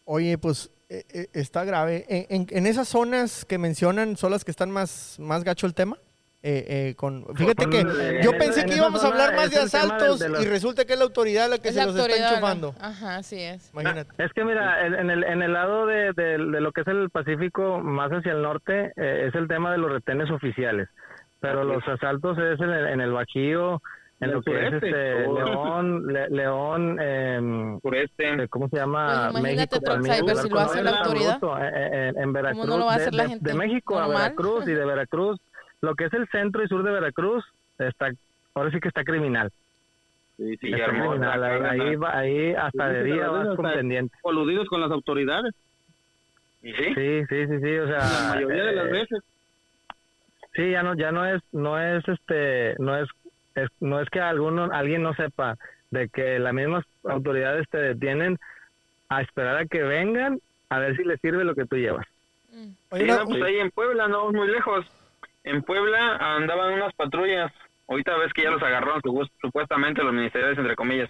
Oye, 0.05 0.37
pues 0.37 0.69
eh, 0.89 1.03
eh, 1.13 1.27
está 1.33 1.65
grave. 1.65 2.05
En, 2.07 2.25
en- 2.29 2.47
en 2.51 2.67
esas 2.67 2.87
zonas 2.87 3.43
que 3.43 3.57
mencionan 3.57 4.15
son 4.17 4.31
las 4.31 4.45
que 4.45 4.51
están 4.51 4.69
más, 4.71 5.17
más 5.19 5.43
gacho 5.43 5.65
el 5.67 5.73
tema. 5.73 5.97
Eh, 6.43 6.89
eh, 6.91 6.93
con, 6.95 7.25
fíjate 7.35 7.67
que 7.67 7.83
yo 8.23 8.31
en 8.31 8.37
pensé 8.37 8.63
que 8.65 8.75
íbamos 8.75 9.03
a 9.03 9.07
hablar 9.07 9.35
más 9.35 9.49
de 9.49 9.57
asaltos 9.59 10.19
de 10.19 10.29
los- 10.29 10.45
y 10.45 10.47
resulta 10.47 10.85
que 10.85 10.93
es 10.93 10.99
la 10.99 11.05
autoridad 11.05 11.49
la 11.49 11.57
que 11.57 11.69
Es 11.69 11.73
se 11.73 11.79
la 11.81 11.87
los 11.87 11.95
está 11.97 12.29
enchufando. 12.29 12.75
Ajá, 12.79 13.15
así 13.17 13.41
es. 13.41 13.71
Imagínate. 13.73 14.23
Es 14.23 14.31
que 14.33 14.45
mira, 14.45 14.85
en, 14.85 14.93
en 14.93 15.09
el, 15.09 15.23
en 15.23 15.41
el 15.41 15.51
lado 15.51 15.87
de, 15.87 16.13
de- 16.13 16.37
de 16.37 16.61
lo 16.61 16.71
que 16.71 16.81
es 16.81 16.87
el 16.87 17.09
Pacífico, 17.09 17.79
más 17.79 18.11
hacia 18.11 18.31
el 18.33 18.43
norte, 18.43 18.93
eh, 18.95 19.25
es 19.27 19.35
el 19.35 19.47
tema 19.47 19.71
de 19.71 19.79
los 19.79 19.91
retenes 19.91 20.29
oficiales. 20.29 20.87
Pero 21.51 21.63
los 21.63 21.88
asaltos 21.88 22.38
es 22.38 22.59
en 22.59 22.69
el, 22.69 22.88
en 22.88 23.01
el 23.01 23.11
Bajío, 23.11 23.81
en 24.19 24.29
En 24.29 24.35
lo 24.35 24.41
que 24.41 24.51
es 24.51 24.69
sureste. 24.69 24.88
este, 24.89 25.25
Oh. 25.27 25.39
León, 25.45 26.07
Le- 26.07 26.29
León, 26.29 26.99
em, 27.01 27.79
Por 27.79 27.95
este, 27.95 28.29
eh, 28.44 28.47
¿cómo 28.47 28.67
se 28.69 28.77
llama? 28.77 29.29
Pues 29.31 29.39
imagínate, 29.41 29.55
México. 29.57 29.79
Truck 29.79 29.94
también, 29.94 30.15
Cyber, 30.15 30.35
si 30.38 30.49
lo 30.49 30.59
hace 30.59 30.83
la 30.83 30.89
autoridad. 30.99 31.39
eh, 31.61 31.71
eh, 31.75 32.07
en, 32.16 32.23
en 32.23 32.33
Veracruz. 32.33 32.66
no 32.68 32.77
lo 32.77 32.85
va 32.85 32.94
a 32.94 32.97
de- 32.97 33.01
hacer 33.04 33.13
la 33.16 33.23
de, 33.23 33.30
gente 33.30 33.51
de 33.51 33.57
México 33.57 33.97
a 33.97 34.01
normal? 34.07 34.18
Veracruz 34.23 34.68
y 34.68 34.71
de 34.73 34.85
Veracruz, 34.94 35.39
lo 35.81 35.95
que 35.95 36.06
es 36.06 36.13
el 36.13 36.27
centro 36.30 36.63
y 36.63 36.68
sur 36.68 36.83
de 36.83 36.92
Veracruz, 36.92 37.45
está 37.77 38.09
ahora 38.56 38.71
sí 38.71 38.80
que 38.80 38.87
está 38.87 39.04
criminal. 39.04 39.51
sí, 40.37 40.57
sí, 40.57 40.71
Está 40.71 40.85
hermosa, 40.85 41.09
criminal. 41.31 41.44
Ahí, 41.44 41.80
ahí, 41.81 41.95
va- 41.95 42.18
ahí 42.18 42.54
hasta 42.56 42.89
Sí, 42.89 42.94
de 42.95 43.04
día 43.04 43.27
vas 43.30 43.56
con 43.56 43.71
pendiente. 43.71 44.16
coludidos 44.21 44.68
con 44.68 44.81
las 44.81 44.89
autoridades, 44.92 45.54
¿Y 46.63 46.73
sí? 46.73 46.85
Sí, 46.95 47.21
sí, 47.30 47.47
sí, 47.47 47.59
sí, 47.61 47.77
o 47.77 47.87
sea, 47.87 47.99
la 47.99 48.33
mayoría 48.35 48.63
de 48.66 48.71
las 48.73 48.87
eh, 48.87 48.92
veces. 48.92 49.19
Sí, 50.57 50.71
ya 50.71 50.83
no, 50.83 50.94
ya 50.95 51.11
no 51.14 51.26
es, 51.26 51.42
no 51.54 51.80
es, 51.80 52.06
este, 52.09 52.76
no 52.80 52.97
es, 52.97 53.07
es- 53.56 53.69
no 53.80 54.02
es 54.02 54.09
que 54.09 54.19
alguno, 54.19 54.69
alguien 54.73 55.04
no 55.04 55.14
sepa 55.14 55.56
de 55.92 56.09
que 56.09 56.37
las 56.40 56.54
mismas 56.54 56.83
autoridades 57.06 57.66
te 57.69 57.78
detienen 57.78 58.37
a 59.07 59.21
esperar 59.21 59.56
a 59.57 59.66
que 59.66 59.83
vengan 59.83 60.40
a 60.69 60.80
ver 60.80 60.97
si 60.97 61.04
les 61.06 61.21
sirve 61.21 61.45
lo 61.45 61.56
que 61.56 61.66
tú 61.66 61.78
llevas. 61.78 62.06
Mm. 62.52 62.71
Oye, 62.90 63.04
Sí, 63.06 63.07
no, 63.11 63.26
pues 63.26 63.44
ahí 63.44 63.59
en 63.59 63.71
Puebla, 63.71 64.09
no 64.09 64.31
muy 64.33 64.47
lejos. 64.49 64.85
En 65.45 65.61
Puebla 65.61 66.18
andaban 66.35 66.73
unas 66.73 66.94
patrullas. 66.95 67.54
Ahorita 67.87 68.18
ves 68.18 68.33
que 68.33 68.44
ya 68.44 68.52
los 68.52 68.61
agarraron 68.61 69.02
supu- 69.02 69.30
supuestamente 69.40 70.04
los 70.04 70.11
ministerios, 70.14 70.57
entre 70.57 70.76
comillas. 70.76 71.09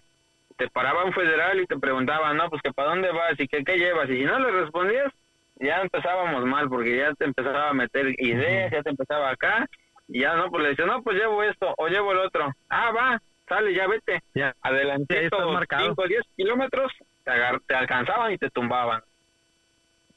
Te 0.58 0.68
paraba 0.70 1.06
un 1.06 1.14
federal 1.14 1.60
y 1.60 1.66
te 1.66 1.80
preguntaban, 1.80 2.38
no, 2.38 2.50
pues 2.50 2.62
que 2.62 2.72
para 2.72 2.90
dónde 2.90 3.12
vas 3.12 3.40
y 3.40 3.48
que 3.48 3.64
qué 3.64 3.78
llevas. 3.78 4.10
Y 4.10 4.18
si 4.18 4.26
no 4.26 4.38
le 4.40 4.52
respondías, 4.52 5.12
ya 5.60 5.82
empezábamos 5.82 6.46
mal 6.46 6.68
porque 6.70 6.98
ya 6.98 7.14
te 7.14 7.26
empezaba 7.26 7.70
a 7.70 7.74
meter 7.74 8.08
ideas, 8.20 8.72
ya 8.72 8.82
te 8.84 8.90
empezaba 8.90 9.30
acá. 9.32 9.66
Y 10.08 10.22
ya 10.22 10.36
no, 10.36 10.50
pues 10.50 10.64
le 10.64 10.70
decía, 10.70 10.86
no, 10.86 11.02
pues 11.04 11.18
llevo 11.18 11.44
esto 11.44 11.74
o 11.78 11.88
llevo 11.88 12.12
el 12.14 12.20
otro. 12.20 12.50
Ah, 12.70 12.92
va, 12.92 13.22
sale, 13.48 13.74
ya 13.74 13.88
vete. 13.88 14.22
Ya. 14.34 14.54
Adelante, 14.62 15.06
Sí, 15.14 15.20
ahí 15.20 15.26
está 15.26 15.46
marcado. 15.46 15.86
5 15.88 16.02
o 16.02 16.08
10 16.08 16.22
kilómetros, 16.38 16.92
te, 17.26 17.32
agar- 17.32 17.60
te 17.68 17.76
alcanzaban 17.76 18.32
y 18.32 18.38
te 18.38 18.50
tumbaban. 18.50 19.02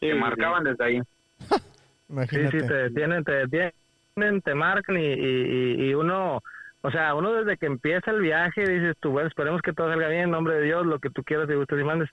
te 0.01 0.15
marcaban 0.15 0.65
desde 0.65 0.85
ahí. 0.85 1.01
Sí, 2.11 2.13
imagínate. 2.17 2.61
sí, 2.61 2.67
te 2.67 2.75
detienen, 2.75 3.23
te 3.23 3.33
detienen, 3.47 4.43
te 4.43 4.53
marcan 4.53 4.97
y, 4.97 5.07
y, 5.07 5.15
y- 5.15 5.91
y 5.91 5.95
uno, 5.95 6.41
o 6.83 6.91
sea, 6.91 7.15
uno 7.15 7.33
desde 7.33 7.57
que 7.57 7.67
empieza 7.67 8.11
el 8.11 8.21
viaje 8.21 8.63
dices 8.69 8.97
tú, 8.99 9.13
bueno, 9.13 9.29
esperemos 9.29 9.63
que 9.63 9.73
todo 9.73 9.89
salga 9.91 10.09
bien, 10.09 10.23
en 10.25 10.31
nombre 10.33 10.55
de 10.57 10.63
Dios, 10.63 10.85
lo 10.87 10.99
que 10.99 11.11
tú 11.11 11.23
quieras 11.23 11.49
y 11.49 11.55
gustes 11.55 11.79
y 11.81 11.85
mandes, 11.85 12.11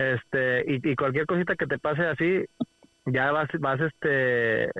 este, 0.00 0.64
y, 0.66 0.90
y 0.90 0.96
cualquier 0.96 1.26
cosita 1.26 1.56
que 1.56 1.66
te 1.66 1.78
pase 1.78 2.06
así, 2.06 2.44
ya 3.04 3.30
vas, 3.32 3.48
vas, 3.58 3.80
este, 3.80 4.70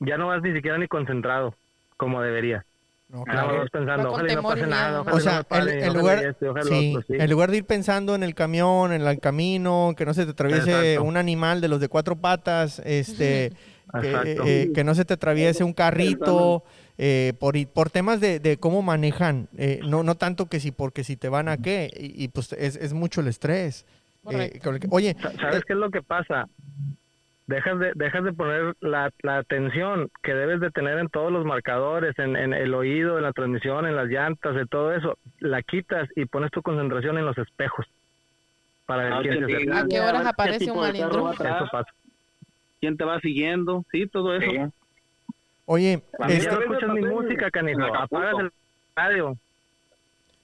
ya 0.00 0.16
no 0.16 0.28
vas 0.28 0.42
ni 0.42 0.54
siquiera 0.54 0.78
ni 0.78 0.88
concentrado, 0.88 1.54
como 1.96 2.22
debería. 2.22 2.64
No, 3.08 3.24
claro. 3.24 3.66
pensando, 3.72 4.12
ojalá 4.12 4.32
y 4.32 4.36
no 4.36 4.40
temor 4.40 4.56
y 4.56 4.60
pase 4.60 4.70
nada, 4.70 4.88
miedo, 4.88 5.00
ojalá 5.00 5.12
O 5.12 5.18
no 5.18 5.20
sea, 5.20 5.92
lugar, 5.92 6.36
sí, 6.38 6.46
otro, 6.46 7.26
lugar 7.26 7.50
de 7.50 7.56
ir 7.56 7.64
pensando 7.64 8.14
en 8.14 8.22
el 8.22 8.34
camión, 8.34 8.92
en 8.92 9.02
el 9.02 9.18
camino, 9.18 9.94
que 9.96 10.06
no 10.06 10.14
se 10.14 10.24
te 10.24 10.30
atraviese 10.30 10.92
Exacto. 10.92 11.08
un 11.08 11.16
animal 11.16 11.60
de 11.60 11.68
los 11.68 11.80
de 11.80 11.88
cuatro 11.88 12.16
patas, 12.16 12.80
este, 12.84 13.52
que, 14.00 14.36
eh, 14.46 14.70
que 14.72 14.84
no 14.84 14.94
se 14.94 15.04
te 15.04 15.14
atraviese 15.14 15.64
un 15.64 15.72
carrito, 15.72 16.62
eh, 16.96 17.32
por, 17.40 17.54
por 17.68 17.90
temas 17.90 18.20
de, 18.20 18.38
de 18.38 18.58
cómo 18.58 18.80
manejan, 18.80 19.48
eh, 19.58 19.80
no, 19.82 20.04
no 20.04 20.14
tanto 20.14 20.46
que 20.46 20.60
si 20.60 20.70
porque 20.70 21.02
si 21.02 21.16
te 21.16 21.28
van 21.28 21.48
a 21.48 21.56
qué, 21.56 21.90
y, 21.94 22.24
y, 22.24 22.28
pues 22.28 22.52
es, 22.52 22.76
es 22.76 22.92
mucho 22.92 23.20
el 23.20 23.26
estrés. 23.26 23.86
Eh, 24.28 24.32
Correcto. 24.32 24.60
con 24.64 24.74
el 24.74 24.80
que- 24.80 24.88
oye, 24.90 25.14
Sa- 25.20 25.32
¿Sabes 25.32 25.64
qué 25.64 25.72
es 25.72 25.78
lo 25.78 25.90
que 25.90 26.02
pasa? 26.02 26.46
Dejas 27.46 27.78
de, 27.80 27.92
dejas 27.96 28.22
de 28.22 28.32
poner 28.32 28.74
la, 28.80 29.10
la 29.22 29.38
atención 29.38 30.08
que 30.22 30.34
debes 30.34 30.60
de 30.60 30.70
tener 30.70 30.98
en 30.98 31.08
todos 31.08 31.32
los 31.32 31.44
marcadores, 31.44 32.16
en, 32.18 32.36
en 32.36 32.54
el 32.54 32.72
oído, 32.74 33.16
en 33.16 33.24
la 33.24 33.32
transmisión, 33.32 33.86
en 33.86 33.96
las 33.96 34.06
llantas, 34.06 34.56
en 34.56 34.68
todo 34.68 34.94
eso. 34.94 35.18
La 35.40 35.60
quitas 35.62 36.08
y 36.14 36.26
pones 36.26 36.52
tu 36.52 36.62
concentración 36.62 37.18
en 37.18 37.26
los 37.26 37.36
espejos 37.38 37.86
para 38.86 39.02
ver 39.04 39.12
Ah, 39.14 39.18
quién 39.22 39.46
te. 39.46 39.72
¿A 39.72 39.86
qué 39.88 40.00
horas 40.00 40.22
qué 40.22 40.28
aparece 40.28 40.58
tipo 40.60 40.74
un 40.74 40.80
pasa. 41.70 41.90
quién 42.80 42.96
te 42.96 43.04
va 43.04 43.18
siguiendo, 43.20 43.84
sí, 43.90 44.06
todo 44.06 44.36
eso. 44.36 44.48
Sí. 44.50 44.58
oye, 45.66 45.92
este- 46.28 46.40
ya 46.44 46.52
no 46.52 46.60
escuchas 46.60 46.90
mi 46.90 47.02
música, 47.02 47.50
canijo. 47.50 47.82
Apagas 47.96 48.38
el 48.38 48.52
radio. 48.94 49.36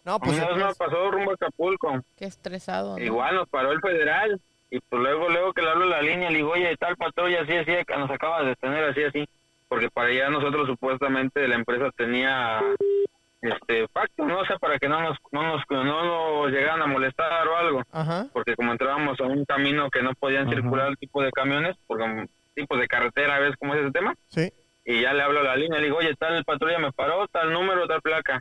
No, 0.06 0.18
pues 0.20 0.36
una 0.38 0.48
vez 0.48 0.56
nos 0.58 0.76
pasó 0.78 1.10
rumbo 1.10 1.32
a 1.32 1.34
Acapulco. 1.34 2.00
Qué 2.16 2.24
estresado. 2.24 2.96
¿no? 2.98 3.04
Igual 3.04 3.34
nos 3.34 3.48
paró 3.48 3.72
el 3.72 3.80
federal 3.80 4.40
y 4.70 4.80
pues 4.80 5.02
luego 5.02 5.28
luego 5.28 5.52
que 5.52 5.62
le 5.62 5.68
hablo 5.70 5.84
a 5.84 5.88
la 5.88 6.02
línea 6.02 6.30
le 6.30 6.38
digo, 6.38 6.50
oye, 6.52 6.74
tal 6.76 6.96
patrulla 6.96 7.42
así, 7.42 7.54
así, 7.56 7.72
que 7.84 7.96
nos 7.98 8.10
acaba 8.10 8.40
de 8.42 8.48
detener 8.50 8.84
así, 8.84 9.02
así. 9.04 9.28
Porque 9.68 9.90
para 9.90 10.08
allá 10.08 10.30
nosotros 10.30 10.66
supuestamente 10.68 11.46
la 11.48 11.56
empresa 11.56 11.90
tenía 11.96 12.62
este 13.42 13.86
pacto, 13.88 14.24
¿no? 14.24 14.38
O 14.40 14.46
sea, 14.46 14.58
para 14.58 14.78
que 14.78 14.88
no 14.88 15.00
nos, 15.02 15.18
no 15.32 15.42
nos, 15.42 15.62
no 15.70 16.04
nos 16.42 16.52
llegaran 16.52 16.82
a 16.82 16.86
molestar 16.86 17.46
o 17.48 17.56
algo. 17.56 17.82
ajá, 17.92 18.26
Porque 18.32 18.54
como 18.56 18.72
entrábamos 18.72 19.20
a 19.20 19.24
un 19.24 19.44
camino 19.44 19.90
que 19.90 20.02
no 20.02 20.12
podían 20.14 20.46
Ajá. 20.46 20.54
circular 20.56 20.88
el 20.88 20.96
tipo 20.98 21.22
de 21.22 21.30
camiones, 21.32 21.76
por 21.86 21.98
como 21.98 22.24
tipos 22.54 22.78
de 22.80 22.88
carretera, 22.88 23.38
¿ves 23.38 23.54
cómo 23.58 23.74
es 23.74 23.82
ese 23.82 23.90
tema? 23.92 24.14
sí, 24.28 24.52
y 24.88 25.02
ya 25.02 25.12
le 25.12 25.22
hablo 25.22 25.40
a 25.40 25.42
la 25.42 25.56
línea, 25.56 25.78
le 25.80 25.86
digo, 25.86 25.98
oye, 25.98 26.14
tal 26.14 26.44
patrulla 26.44 26.78
me 26.78 26.92
paró, 26.92 27.26
tal 27.28 27.52
número, 27.52 27.86
tal 27.88 28.00
placa. 28.02 28.40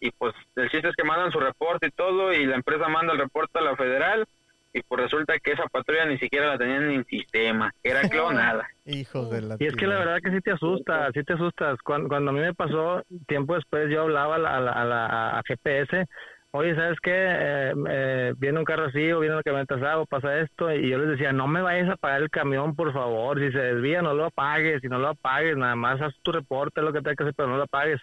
Y 0.00 0.10
pues 0.12 0.34
el 0.56 0.70
chiste 0.70 0.88
es 0.88 0.96
que 0.96 1.04
mandan 1.04 1.30
su 1.30 1.38
reporte 1.40 1.88
y 1.88 1.90
todo, 1.90 2.32
y 2.32 2.46
la 2.46 2.56
empresa 2.56 2.88
manda 2.88 3.12
el 3.12 3.18
reporte 3.18 3.58
a 3.58 3.62
la 3.62 3.76
federal, 3.76 4.24
y 4.72 4.82
pues 4.82 5.02
resulta 5.02 5.38
que 5.40 5.52
esa 5.52 5.66
patrulla 5.66 6.06
ni 6.06 6.16
siquiera 6.18 6.46
la 6.46 6.56
tenían 6.58 6.88
ni 6.88 6.94
en 6.94 7.04
sistema, 7.04 7.72
era 7.82 8.02
clonada. 8.08 8.66
hijos 8.86 9.30
de 9.30 9.42
la 9.42 9.56
Y 9.58 9.66
es 9.66 9.74
que 9.76 9.86
la 9.86 9.98
verdad 9.98 10.18
que 10.24 10.30
sí 10.30 10.40
te 10.40 10.52
asusta, 10.52 11.10
sí 11.12 11.22
te 11.24 11.32
asustas. 11.34 11.78
Cuando, 11.82 12.08
cuando 12.08 12.30
a 12.30 12.34
mí 12.34 12.40
me 12.40 12.54
pasó, 12.54 13.02
tiempo 13.26 13.54
después 13.56 13.90
yo 13.90 14.02
hablaba 14.02 14.36
a, 14.36 14.38
la, 14.38 14.56
a, 14.56 14.60
la- 14.60 14.72
a 14.72 14.84
la- 14.84 15.38
a 15.38 15.42
GPS, 15.46 16.06
oye, 16.52 16.74
¿sabes 16.76 16.98
qué? 17.02 17.12
Eh, 17.14 17.74
eh, 17.88 18.34
viene 18.38 18.58
un 18.60 18.64
carro 18.64 18.86
así 18.86 19.10
o 19.12 19.20
viene 19.20 19.34
una 19.34 19.42
camioneta 19.42 19.74
así 19.74 19.84
o 19.96 20.06
pasa 20.06 20.38
esto. 20.38 20.72
Y 20.72 20.88
yo 20.88 20.98
les 20.98 21.08
decía, 21.10 21.32
no 21.32 21.46
me 21.48 21.62
vayas 21.62 21.88
a 21.88 21.92
apagar 21.94 22.22
el 22.22 22.30
camión, 22.30 22.74
por 22.76 22.92
favor. 22.92 23.38
Si 23.40 23.50
se 23.52 23.58
desvía, 23.58 24.02
no 24.02 24.14
lo 24.14 24.26
apagues. 24.26 24.80
Si 24.82 24.88
no 24.88 24.98
lo 24.98 25.08
apagues, 25.08 25.56
nada 25.56 25.74
más 25.76 26.00
haz 26.00 26.14
tu 26.22 26.30
reporte, 26.32 26.80
lo 26.80 26.92
que 26.92 27.00
tengas 27.00 27.16
que 27.16 27.24
hacer, 27.24 27.34
pero 27.36 27.48
no 27.48 27.56
lo 27.56 27.64
apagues. 27.64 28.00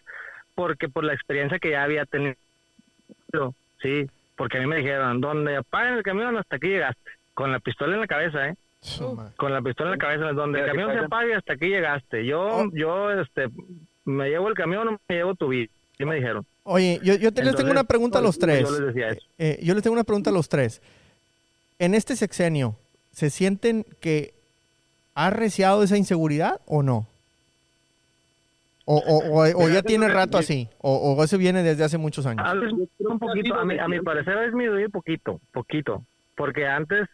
Porque 0.58 0.90
por 0.90 1.04
la 1.04 1.14
experiencia 1.14 1.60
que 1.60 1.70
ya 1.70 1.84
había 1.84 2.06
tenido, 2.06 2.36
sí, 3.80 4.08
porque 4.36 4.58
a 4.58 4.62
mí 4.62 4.66
me 4.66 4.78
dijeron, 4.78 5.22
donde 5.22 5.56
apaguen 5.58 5.94
el 5.94 6.04
camión, 6.04 6.36
hasta 6.36 6.56
aquí 6.56 6.68
llegaste. 6.70 7.12
Con 7.36 7.52
la 7.52 7.60
pistola 7.60 7.94
en 7.94 8.02
la 8.02 8.08
cabeza, 8.08 8.50
¿eh? 8.50 8.56
Con 9.38 9.54
la 9.54 9.62
pistola 9.62 9.92
en 9.94 10.00
la 10.00 10.04
cabeza, 10.04 10.32
donde 10.32 10.60
el 10.62 10.66
camión 10.66 10.90
¿qué 10.92 10.98
se 10.98 11.06
apague, 11.06 11.36
hasta 11.36 11.54
aquí 11.54 11.68
llegaste. 11.68 12.26
Yo, 12.26 12.40
Oh. 12.42 12.72
yo, 12.74 13.12
este, 13.12 13.50
me 14.06 14.30
llevo 14.30 14.48
el 14.48 14.56
camión 14.56 14.88
o 14.88 14.92
me 15.08 15.16
llevo 15.16 15.36
tu 15.36 15.50
vida. 15.50 15.70
Sí 15.96 16.06
me 16.06 16.16
dijeron. 16.16 16.44
Oye, 16.64 17.00
yo, 17.04 17.14
yo 17.16 17.32
te- 17.32 17.44
les 17.44 17.56
tengo 17.56 17.70
una 17.70 17.84
pregunta 17.84 18.18
a 18.18 18.22
los 18.24 18.40
tres. 18.40 18.62
Yo 18.68 18.72
les 18.80 18.88
decía 18.96 19.10
eso. 19.10 19.22
Eh, 19.38 19.60
yo 19.62 19.76
les 19.76 19.84
tengo 19.84 19.94
una 19.94 20.04
pregunta 20.04 20.32
a 20.32 20.34
los 20.34 20.50
tres. 20.50 20.82
En 21.78 21.94
este 21.94 22.16
sexenio, 22.16 22.76
¿se 23.12 23.30
sienten 23.30 23.86
que 24.02 24.34
ha 25.14 25.28
arreciado 25.28 25.84
esa 25.84 25.98
inseguridad 25.98 26.60
o 26.66 26.82
no? 26.82 27.06
O, 28.89 28.96
o- 29.00 29.41
o- 29.41 29.65
o 29.65 29.70
ya 29.70 29.82
tiene 29.82 30.08
rato 30.08 30.38
así, 30.38 30.70
o, 30.79 30.96
o 31.13 31.22
eso 31.22 31.38
viene 31.38 31.62
desde 31.62 31.84
hace 31.84 31.98
muchos 31.98 32.25
años. 32.25 32.46
A 32.48 32.53
ver, 32.53 32.70
un 33.00 33.20
poquito, 33.20 33.53
a 33.56 33.65
mi, 33.65 33.77
a 33.77 33.88
mi 33.89 34.00
parecer 34.00 34.38
es 34.38 34.46
disminuido 34.46 34.89
poquito, 34.89 35.41
poquito, 35.51 36.03
porque 36.38 36.65
antes, 36.67 37.06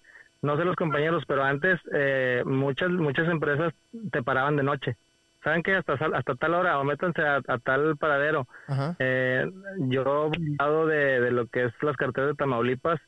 no 0.43 0.55
sé 0.55 0.65
los 0.65 0.75
compañeros, 0.75 1.23
pero 1.27 1.43
antes 1.43 1.79
eh, 1.91 2.43
muchas 2.45 2.91
muchas 2.91 3.27
empresas 3.27 3.73
te 4.11 4.21
paraban 4.21 4.55
de 4.55 4.61
noche. 4.61 4.97
¿Saben 5.43 5.63
que 5.63 5.73
hasta 5.75 5.93
hasta 5.93 6.35
tal 6.35 6.53
hora 6.53 6.77
o 6.79 6.83
métanse 6.83 7.23
a, 7.23 7.37
a 7.47 7.57
tal 7.57 7.97
paradero? 7.97 8.47
Eh, 8.99 9.49
yo, 9.89 10.29
de, 10.85 11.21
de 11.21 11.31
lo 11.31 11.47
que 11.47 11.65
es 11.65 11.73
las 11.81 11.97
carteras 11.97 12.29
de 12.29 12.35
Tamaulipas, 12.35 13.01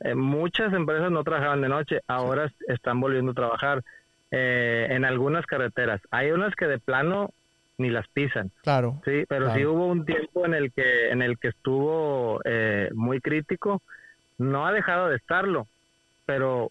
eh, 0.00 0.14
muchas 0.14 0.72
empresas 0.72 1.10
no 1.10 1.24
trabajaban 1.24 1.60
de 1.60 1.68
noche, 1.68 2.00
ahora 2.06 2.50
están 2.68 3.00
volviendo 3.00 3.32
a 3.32 3.34
trabajar 3.34 3.82
eh, 4.30 4.86
en 4.90 5.04
algunas 5.04 5.44
carreteras. 5.44 6.00
Hay 6.12 6.30
unas 6.30 6.54
que 6.54 6.66
de 6.66 6.78
plano 6.78 7.30
ni 7.82 7.90
las 7.90 8.08
pisan, 8.08 8.50
Claro. 8.62 9.02
sí, 9.04 9.24
pero 9.28 9.46
sí 9.48 9.54
Claro. 9.60 9.72
hubo 9.72 9.86
un 9.88 10.04
tiempo 10.06 10.46
en 10.46 10.54
el 10.54 10.72
que 10.72 11.10
en 11.10 11.20
el 11.22 11.38
que 11.38 11.48
estuvo 11.48 12.40
eh, 12.44 12.88
muy 12.94 13.20
crítico. 13.20 13.82
No 14.38 14.66
ha 14.66 14.72
dejado 14.72 15.08
de 15.08 15.16
estarlo, 15.16 15.66
pero 16.26 16.70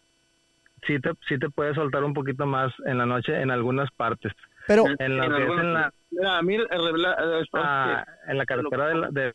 sí 0.88 1.00
te 1.00 1.12
sí 1.28 1.38
te 1.38 1.50
puede 1.50 1.76
soltar 1.76 2.04
un 2.04 2.14
poquito 2.14 2.46
más 2.46 2.74
en 2.86 2.98
la 2.98 3.06
noche 3.06 3.40
en 3.40 3.52
algunas 3.52 3.90
partes. 3.92 4.32
Pero, 4.68 4.86
En 5.00 5.18
la 5.18 5.26
En 5.26 5.74
la 5.74 5.92
Mira, 6.12 6.38
a 6.38 6.42
mí 6.42 6.56
el 6.56 6.68
revela- 6.68 7.16
eh, 7.42 7.46
Ah, 7.54 8.06
en 8.28 8.38
la 8.38 8.46
carretera 8.46 8.88
de, 8.88 8.96
la- 8.96 9.10
de- 9.12 9.34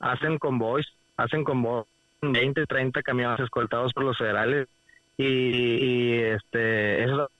hacen 0.00 0.38
convoys, 0.38 0.86
hacen 1.16 1.44
convoys, 1.44 1.86
20, 2.20 2.66
30 2.66 3.02
camiones 3.02 3.40
escoltados 3.40 3.92
por 3.92 4.04
los 4.04 4.18
federales 4.18 4.68
y, 5.16 5.24
y, 5.26 6.12
este 6.22 7.04
eso 7.04 7.30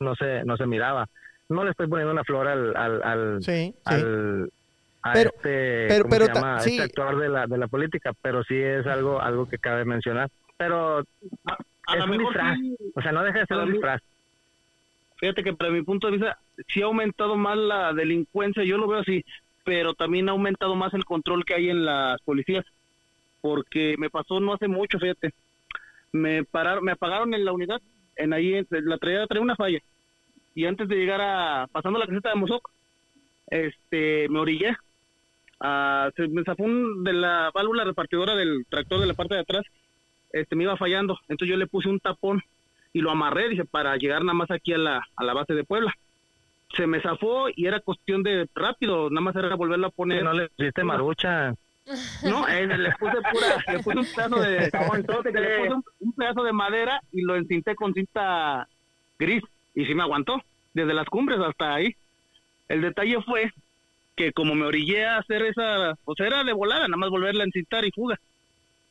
no 0.00 0.14
se 0.14 0.44
no 0.44 0.56
se 0.56 0.66
miraba. 0.66 1.06
No 1.48 1.64
le 1.64 1.70
estoy 1.70 1.86
poniendo 1.86 2.12
una 2.12 2.24
flor 2.24 2.48
al 2.48 2.76
al, 2.76 3.02
al, 3.02 3.42
sí, 3.42 3.72
sí. 3.72 3.74
al- 3.84 4.50
a 5.02 5.12
Pero- 5.12 5.30
este, 5.36 5.86
pero- 5.88 6.02
¿cómo 6.02 6.10
pero 6.10 6.26
se 6.26 6.32
ta- 6.32 6.40
llama? 6.40 6.60
sí. 6.60 6.70
este 6.70 6.82
actuar 6.82 7.16
de 7.16 7.28
la 7.28 7.46
de 7.46 7.58
la 7.58 7.68
política, 7.68 8.12
pero 8.20 8.42
sí 8.44 8.56
es 8.56 8.86
algo 8.86 9.20
algo 9.20 9.48
que 9.48 9.58
cabe 9.58 9.84
mencionar. 9.84 10.28
Pero 10.56 10.98
a 11.46 11.94
es 11.94 11.98
lo 11.98 12.04
un 12.06 12.18
disfraz. 12.18 12.58
sí, 12.58 12.76
o 12.94 13.00
sea, 13.02 13.12
no 13.12 13.22
deja 13.22 13.38
de 13.40 13.46
ser 13.46 13.58
a 13.58 13.62
un 13.62 13.72
disfraz. 13.72 14.02
Fíjate 15.18 15.44
que 15.44 15.52
para 15.54 15.70
mi 15.70 15.82
punto 15.82 16.08
de 16.08 16.14
vista 16.16 16.38
sí 16.68 16.82
ha 16.82 16.86
aumentado 16.86 17.36
más 17.36 17.56
la 17.56 17.92
delincuencia, 17.92 18.64
yo 18.64 18.76
lo 18.78 18.88
veo 18.88 19.00
así, 19.00 19.24
pero 19.64 19.94
también 19.94 20.28
ha 20.28 20.32
aumentado 20.32 20.74
más 20.74 20.92
el 20.94 21.04
control 21.04 21.44
que 21.44 21.54
hay 21.54 21.70
en 21.70 21.84
las 21.84 22.20
policías, 22.22 22.64
porque 23.40 23.94
me 23.98 24.10
pasó 24.10 24.40
no 24.40 24.52
hace 24.54 24.68
mucho, 24.68 24.98
fíjate, 24.98 25.32
me 26.12 26.44
pararon, 26.44 26.84
me 26.84 26.92
apagaron 26.92 27.32
en 27.32 27.44
la 27.44 27.52
unidad, 27.52 27.80
en 28.16 28.32
ahí 28.32 28.54
en- 28.54 28.66
la 28.70 28.98
traía, 28.98 29.26
traía 29.26 29.42
una 29.42 29.56
falla, 29.56 29.78
y 30.56 30.64
antes 30.66 30.88
de 30.88 30.96
llegar 30.96 31.20
a 31.20 31.68
pasando 31.70 31.98
la 32.00 32.06
caseta 32.06 32.30
de 32.30 32.34
Mozoc, 32.36 32.68
este, 33.48 34.28
me 34.28 34.40
orillé, 34.40 34.76
ah, 35.60 36.10
se 36.16 36.26
me 36.28 36.42
zafó 36.42 36.64
un- 36.64 37.04
de 37.04 37.12
la 37.12 37.50
válvula 37.54 37.84
repartidora 37.84 38.34
del 38.34 38.66
tractor 38.68 39.00
de 39.00 39.06
la 39.06 39.14
parte 39.14 39.34
de 39.34 39.40
atrás, 39.42 39.64
este, 40.32 40.56
me 40.56 40.64
iba 40.64 40.76
fallando, 40.76 41.18
entonces 41.28 41.48
yo 41.50 41.56
le 41.56 41.66
puse 41.66 41.88
un 41.88 42.00
tapón 42.00 42.42
y 42.92 43.00
lo 43.00 43.10
amarré, 43.10 43.48
dije, 43.48 43.64
para 43.64 43.96
llegar 43.96 44.22
nada 44.24 44.34
más 44.34 44.50
aquí 44.50 44.72
a 44.72 44.78
la, 44.78 45.02
a 45.16 45.24
la 45.24 45.34
base 45.34 45.54
de 45.54 45.64
Puebla. 45.64 45.92
Se 46.76 46.86
me 46.86 47.00
zafó 47.00 47.48
y 47.54 47.66
era 47.66 47.80
cuestión 47.80 48.22
de 48.22 48.48
rápido, 48.54 49.08
nada 49.10 49.20
más 49.20 49.36
era 49.36 49.54
volverlo 49.54 49.86
a 49.86 49.90
poner. 49.90 50.24
no 50.24 50.32
le 50.32 50.48
pusiste 50.48 50.82
marucha. 50.82 51.54
No, 52.24 52.48
eh, 52.48 52.66
le 52.66 52.90
puse 52.98 53.16
pura, 53.30 53.64
le 53.72 53.78
puse 53.82 53.98
un 53.98 54.06
pedazo 54.06 54.40
de, 54.40 54.70
le 55.40 55.58
puse 55.58 55.74
un, 55.74 55.84
un 56.00 56.12
pedazo 56.14 56.42
de 56.42 56.52
madera 56.52 57.00
y 57.12 57.22
lo 57.22 57.36
encinté 57.36 57.76
con 57.76 57.94
cinta 57.94 58.66
gris 59.18 59.42
y 59.76 59.84
sí 59.84 59.94
me 59.94 60.02
aguantó, 60.02 60.42
desde 60.74 60.94
las 60.94 61.06
cumbres 61.06 61.38
hasta 61.38 61.74
ahí. 61.74 61.94
El 62.68 62.82
detalle 62.82 63.22
fue 63.22 63.52
que 64.16 64.32
como 64.32 64.56
me 64.56 64.66
orillé 64.66 65.06
a 65.06 65.18
hacer 65.18 65.42
esa, 65.42 65.94
pues 66.04 66.18
era 66.18 66.42
de 66.42 66.52
volada, 66.52 66.88
nada 66.88 66.96
más 66.96 67.10
volverla 67.10 67.44
a 67.44 67.46
encintar 67.46 67.84
y 67.84 67.92
fuga. 67.92 68.18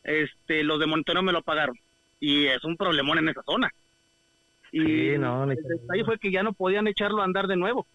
Este, 0.06 0.63
los 0.63 0.80
de 0.80 0.86
monitoreo 0.86 1.24
me 1.24 1.34
lo 1.34 1.42
pagaron 1.42 1.77
y 2.22 2.46
es 2.46 2.63
un 2.63 2.77
problemón 2.77 3.18
en 3.18 3.30
esa 3.30 3.44
zona. 3.44 3.70
Y 4.72 4.80
Sí, 4.80 5.18
no, 5.18 5.51
el 5.51 5.58
detalle 5.58 6.06
fue 6.06 6.20
que 6.20 6.32
ya 6.32 6.44
no 6.44 6.54
podían 6.54 6.88
echarlo 6.88 7.22
a 7.22 7.25
andar 7.25 7.48
de 7.48 7.58
nuevo. 7.58 7.86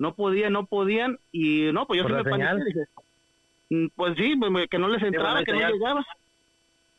No 0.00 0.14
podían, 0.14 0.52
no 0.52 0.66
podían 0.66 1.18
y 1.30 1.70
no, 1.72 1.86
pues 1.86 1.98
yo 1.98 2.08
¿Por 2.08 2.12
sí 2.12 2.24
me 2.24 2.30
paniqué, 2.30 2.64
dije, 2.64 2.80
Mm, 3.70 3.86
Pues 3.94 4.14
sí, 4.16 4.34
pues, 4.36 4.68
que 4.68 4.78
no 4.78 4.88
les 4.88 5.02
entraba, 5.02 5.42
que 5.42 5.52
no 5.52 5.68
llegaba, 5.68 6.06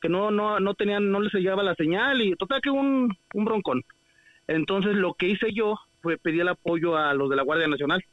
que 0.01 0.09
no, 0.09 0.31
no, 0.31 0.59
no 0.59 0.73
tenían, 0.73 1.11
no 1.11 1.19
les 1.19 1.33
llegaba 1.33 1.63
la 1.63 1.75
señal 1.75 2.21
y 2.21 2.35
total 2.35 2.61
que 2.61 2.69
un, 2.69 3.15
un 3.33 3.45
broncón. 3.45 3.83
Entonces 4.47 4.95
lo 4.95 5.13
que 5.13 5.29
hice 5.29 5.53
yo 5.53 5.79
fue 6.01 6.17
pedir 6.17 6.41
el 6.41 6.49
apoyo 6.49 6.97
a 6.97 7.13
los 7.13 7.29
de 7.29 7.35
la 7.35 7.43
Guardia 7.43 7.67
Nacional 7.67 8.03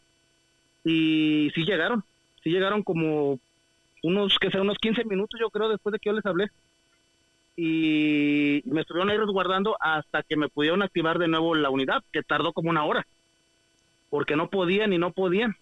y 0.84 1.50
sí 1.54 1.64
llegaron, 1.64 2.02
sí 2.42 2.50
llegaron 2.50 2.82
como 2.82 3.38
unos, 4.02 4.38
que 4.38 4.50
sea, 4.50 4.62
unos 4.62 4.78
15 4.78 5.04
minutos 5.04 5.38
yo 5.40 5.50
creo 5.50 5.68
después 5.68 5.92
de 5.92 5.98
que 5.98 6.08
yo 6.10 6.14
les 6.14 6.26
hablé 6.26 6.50
y 7.56 8.62
me 8.64 8.80
estuvieron 8.80 9.10
ahí 9.10 9.18
resguardando 9.18 9.76
hasta 9.78 10.22
que 10.22 10.36
me 10.36 10.48
pudieron 10.48 10.82
activar 10.82 11.18
de 11.18 11.28
nuevo 11.28 11.54
la 11.54 11.70
unidad, 11.70 12.02
que 12.12 12.22
tardó 12.22 12.52
como 12.52 12.70
una 12.70 12.84
hora, 12.84 13.06
porque 14.10 14.36
no 14.36 14.48
podían 14.48 14.92
y 14.92 14.98
no 14.98 15.12
podían. 15.12 15.54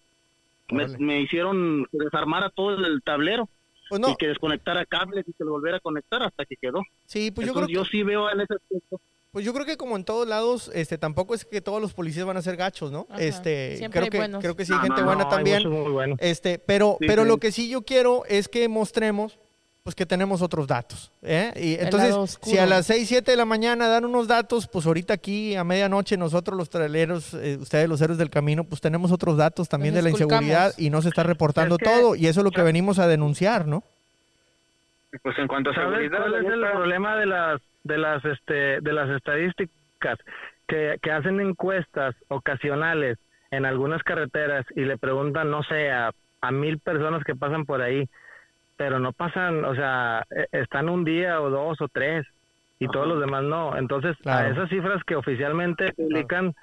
me, 0.69 1.21
hicieron 1.21 1.85
que 1.91 1.97
desarmara 1.97 2.49
todo 2.49 2.73
el 2.85 3.01
tablero 3.03 3.49
Pues 3.89 3.99
no, 3.99 4.11
y 4.11 4.15
que 4.15 4.29
desconectara 4.29 4.85
cables 4.85 5.27
y 5.27 5.33
que 5.33 5.43
lo 5.43 5.51
volviera 5.51 5.77
a 5.77 5.81
conectar 5.81 6.23
hasta 6.23 6.45
que 6.45 6.55
quedó. 6.55 6.81
sí, 7.05 7.29
pues 7.31 7.45
yo 7.45 7.53
creo 7.53 7.65
Entonces, 7.65 7.75
yo, 7.75 7.83
que, 7.83 7.89
sí 7.89 8.03
veo 8.03 8.31
en 8.31 8.41
ese 8.41 8.53
aspecto. 8.53 9.01
Pues 9.31 9.45
yo 9.45 9.53
creo 9.53 9.65
que 9.65 9.77
como 9.77 9.95
en 9.95 10.03
todos 10.03 10.27
lados, 10.27 10.69
este, 10.73 10.97
tampoco 10.97 11.33
es 11.33 11.45
que 11.45 11.61
todos 11.61 11.81
los 11.81 11.93
policías 11.93 12.25
van 12.25 12.37
a 12.37 12.41
ser 12.41 12.57
gachos, 12.57 12.91
¿no? 12.91 13.07
Ajá. 13.09 13.21
Este, 13.21 13.77
Siempre 13.77 13.99
creo 13.99 14.03
hay 14.05 14.09
que, 14.09 14.17
buenos. 14.17 14.41
creo 14.41 14.55
que 14.55 14.65
sí 14.65 14.73
hay 14.73 14.79
No, 14.79 14.83
gente 14.83 15.01
no, 15.01 15.07
buena 15.07 15.23
no, 15.23 15.29
hay 15.29 15.35
también. 15.35 15.57
muchos 15.63 15.71
muy 15.83 15.91
buenos. 15.91 16.19
Este, 16.21 16.59
pero, 16.59 16.97
Sí, 16.99 17.07
pero 17.07 17.23
sí. 17.23 17.27
lo 17.29 17.37
que 17.37 17.51
sí 17.51 17.69
yo 17.69 17.81
quiero 17.83 18.23
es 18.27 18.47
que 18.49 18.67
mostremos 18.67 19.37
pues 19.83 19.95
que 19.95 20.05
tenemos 20.05 20.43
otros 20.43 20.67
datos. 20.67 21.11
¿eh? 21.23 21.51
Y 21.55 21.73
El 21.73 21.85
entonces, 21.85 22.37
si 22.43 22.55
a 22.59 22.67
las 22.67 22.85
6, 22.85 23.07
7 23.07 23.31
de 23.31 23.35
la 23.37 23.45
mañana 23.45 23.87
dan 23.87 24.05
unos 24.05 24.27
datos, 24.27 24.67
pues 24.67 24.85
ahorita 24.85 25.15
aquí 25.15 25.55
a 25.55 25.63
medianoche 25.63 26.17
nosotros 26.17 26.55
los 26.55 26.69
traileros, 26.69 27.33
eh, 27.33 27.57
ustedes 27.59 27.89
los 27.89 27.99
héroes 27.99 28.19
del 28.19 28.29
camino, 28.29 28.63
pues 28.63 28.79
tenemos 28.79 29.11
otros 29.11 29.37
datos 29.37 29.67
también 29.69 29.95
de 29.95 30.03
la 30.03 30.11
inseguridad 30.11 30.75
y 30.77 30.91
no 30.91 31.01
se 31.01 31.09
está 31.09 31.23
reportando 31.23 31.75
Es 31.75 31.79
que- 31.79 31.85
todo 31.99 32.15
y 32.15 32.27
eso 32.27 32.41
es 32.41 32.43
lo 32.43 32.51
que 32.51 32.61
venimos 32.61 32.99
a 32.99 33.07
denunciar, 33.07 33.65
¿no? 33.65 33.81
Pues 35.23 35.35
en 35.39 35.47
cuanto 35.47 35.71
a 35.71 35.73
¿Sabes 35.73 35.89
seguridad, 35.89 36.19
cuál 36.19 36.35
es 36.45 36.51
el 36.53 36.71
problema 36.71 37.15
de 37.17 37.25
las 37.25 37.61
de 37.83 37.97
las 37.97 38.23
este 38.25 38.81
de 38.81 38.93
las 38.93 39.09
estadísticas 39.09 40.17
que, 40.67 40.97
que 41.01 41.11
hacen 41.11 41.39
encuestas 41.39 42.15
ocasionales 42.27 43.17
en 43.51 43.65
algunas 43.65 44.01
carreteras 44.03 44.65
y 44.75 44.81
le 44.85 44.97
preguntan 44.97 45.51
no 45.51 45.63
sé 45.63 45.91
a, 45.91 46.11
a 46.41 46.51
mil 46.51 46.79
personas 46.79 47.23
que 47.23 47.35
pasan 47.35 47.65
por 47.65 47.81
ahí 47.81 48.07
pero 48.77 48.99
no 48.99 49.13
pasan 49.13 49.65
o 49.65 49.75
sea 49.75 50.23
e- 50.31 50.47
están 50.51 50.89
un 50.89 51.03
día 51.03 51.41
o 51.41 51.49
dos 51.49 51.81
o 51.81 51.87
tres 51.87 52.25
y 52.79 52.87
todos 52.87 53.07
los 53.07 53.19
demás 53.19 53.43
no. 53.43 53.77
Entonces 53.77 54.17
Claro. 54.23 54.47
a 54.47 54.51
esas 54.51 54.69
cifras 54.69 55.03
que 55.03 55.15
oficialmente 55.15 55.93
publican 55.93 56.53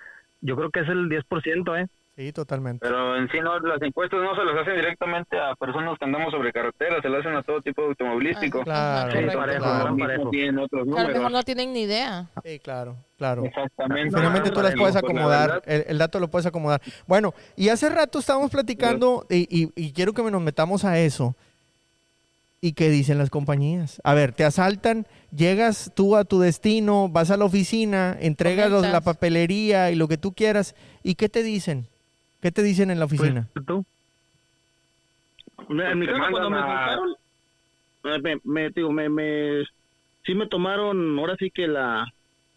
yo 0.40 0.56
creo 0.56 0.70
que 0.70 0.80
es 0.80 0.88
el 0.88 1.08
10% 1.08 1.76
eh 1.76 1.86
Sí, 2.18 2.32
totalmente. 2.32 2.80
Pero 2.84 3.14
en 3.16 3.28
sí 3.30 3.38
no, 3.40 3.60
las 3.60 3.80
encuestas 3.80 4.18
no 4.20 4.34
se 4.34 4.44
las 4.44 4.56
hacen 4.60 4.74
directamente 4.74 5.38
a 5.38 5.54
personas 5.54 5.96
que 6.00 6.04
andamos 6.04 6.32
sobre 6.32 6.52
carretera, 6.52 7.00
se 7.00 7.08
las 7.08 7.20
hacen 7.20 7.36
a 7.36 7.44
todo 7.44 7.62
tipo 7.62 7.82
de 7.82 7.88
automovilístico. 7.90 8.58
Ah, 8.62 9.06
Claro, 9.08 9.10
Sí, 9.12 9.16
correcto. 9.18 9.38
parejo, 9.38 9.62
claro. 9.62 9.78
Lo 9.84 9.90
mismo 9.94 10.06
parejo. 10.08 10.30
tienen 10.30 10.58
otros 10.58 10.82
Que 10.84 10.90
a 10.90 10.90
lo 10.90 10.96
mejor 10.96 11.12
números. 11.14 11.32
no 11.32 11.42
tienen 11.44 11.72
ni 11.72 11.82
idea. 11.82 12.26
Sí, 12.44 12.58
claro, 12.58 12.96
claro. 13.18 13.44
Exactamente. 13.44 14.16
Finalmente 14.16 14.50
tú 14.50 14.60
las 14.62 14.74
puedes 14.74 14.94
pues, 14.94 15.04
acomodar, 15.04 15.62
el, 15.64 15.84
el 15.86 15.98
dato 15.98 16.18
lo 16.18 16.26
puedes 16.26 16.46
acomodar. 16.46 16.82
Bueno, 17.06 17.34
y 17.54 17.68
hace 17.68 17.88
rato 17.88 18.18
estábamos 18.18 18.50
platicando 18.50 19.24
y, 19.30 19.46
y- 19.48 19.70
y 19.76 19.92
quiero 19.92 20.12
que 20.12 20.22
nos 20.28 20.42
metamos 20.42 20.84
a 20.84 20.98
eso. 20.98 21.36
¿Y 22.60 22.72
qué 22.72 22.90
dicen 22.90 23.18
las 23.18 23.30
compañías? 23.30 24.00
A 24.02 24.14
ver, 24.14 24.32
te 24.32 24.44
asaltan, 24.44 25.06
llegas 25.30 25.92
tú 25.94 26.16
a 26.16 26.24
tu 26.24 26.40
destino, 26.40 27.08
vas 27.08 27.30
a 27.30 27.36
la 27.36 27.44
oficina, 27.44 28.16
entregas 28.18 28.68
los- 28.72 28.82
la 28.82 29.02
papelería 29.02 29.92
y 29.92 29.94
lo 29.94 30.08
que 30.08 30.16
tú 30.18 30.32
quieras. 30.32 30.74
¿Y 31.04 31.14
qué 31.14 31.28
te 31.28 31.44
dicen? 31.44 31.86
¿Qué 32.40 32.52
te 32.52 32.62
dicen 32.62 32.90
en 32.90 32.98
la 32.98 33.06
Pues, 33.06 33.20
oficina? 33.20 33.48
tú 33.66 33.84
En 35.68 35.98
mi 35.98 36.06
te 36.06 36.12
caso, 36.12 36.30
cuando 36.30 36.50
me 36.50 36.58
eh, 38.04 38.18
me, 38.22 38.40
me, 38.44 38.70
digo, 38.70 38.92
me, 38.92 39.08
me- 39.08 39.64
sí 40.24 40.34
me 40.34 40.46
tomaron 40.46 41.18
ahora 41.18 41.36
sí 41.38 41.50
que 41.52 41.66
la 41.66 42.06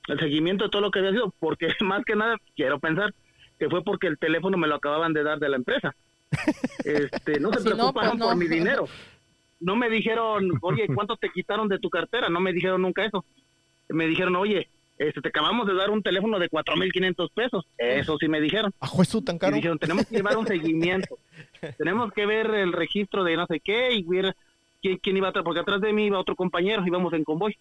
el 0.07 0.19
seguimiento 0.19 0.63
de 0.65 0.69
todo 0.71 0.81
lo 0.81 0.91
que 0.91 1.00
había 1.00 1.11
sido, 1.11 1.33
porque 1.39 1.67
más 1.81 2.03
que 2.05 2.15
nada 2.15 2.38
quiero 2.55 2.79
pensar 2.79 3.13
que 3.59 3.69
fue 3.69 3.83
porque 3.83 4.07
el 4.07 4.17
teléfono 4.17 4.57
me 4.57 4.67
lo 4.67 4.75
acababan 4.75 5.13
de 5.13 5.23
dar 5.23 5.39
de 5.39 5.50
la 5.50 5.57
empresa. 5.57 5.93
Este, 6.83 7.39
no 7.39 7.51
se 7.53 7.59
Si 7.59 7.69
no, 7.69 7.75
preocuparon 7.75 8.11
pues 8.11 8.19
no. 8.19 8.25
por 8.27 8.35
mi 8.38 8.47
dinero. 8.47 8.88
No 9.59 9.75
me 9.75 9.89
dijeron, 9.89 10.50
oye, 10.61 10.88
¿cuánto 10.88 11.17
te 11.17 11.29
quitaron 11.29 11.67
de 11.67 11.77
tu 11.77 11.89
cartera? 11.89 12.29
No 12.29 12.39
me 12.39 12.51
dijeron 12.53 12.81
nunca 12.81 13.05
eso. 13.05 13.23
Me 13.89 14.07
dijeron, 14.07 14.35
oye, 14.35 14.71
este, 15.08 15.22
te 15.22 15.29
acabamos 15.29 15.65
de 15.67 15.74
dar 15.74 15.89
un 15.89 16.03
teléfono 16.03 16.38
de 16.38 16.50
4.500 16.50 17.29
pesos. 17.34 17.65
Eso 17.77 18.17
sí 18.20 18.27
me 18.27 18.39
dijeron. 18.39 18.72
¿A 18.79 18.88
juez 18.88 19.10
tan 19.25 19.36
Y 19.36 19.39
caro? 19.39 19.55
dijeron, 19.55 19.79
tenemos 19.79 20.05
que 20.05 20.15
llevar 20.15 20.38
un 20.38 20.46
seguimiento. 20.48 21.17
tenemos 21.77 22.13
que 22.13 22.25
ver 22.25 22.48
el 22.53 22.72
registro 22.72 23.24
de 23.24 23.36
no 23.36 23.46
sé 23.48 23.60
qué 23.60 23.93
y 23.93 24.03
ver 24.03 24.36
quién, 24.81 24.98
quién 24.98 25.17
iba 25.17 25.29
atrás, 25.29 25.43
porque 25.43 25.60
atrás 25.60 25.81
de 25.81 25.91
mí 25.91 26.05
iba 26.05 26.20
otro 26.20 26.36
compañero, 26.36 26.84
íbamos 26.86 27.13
en 27.13 27.24
convoy. 27.24 27.58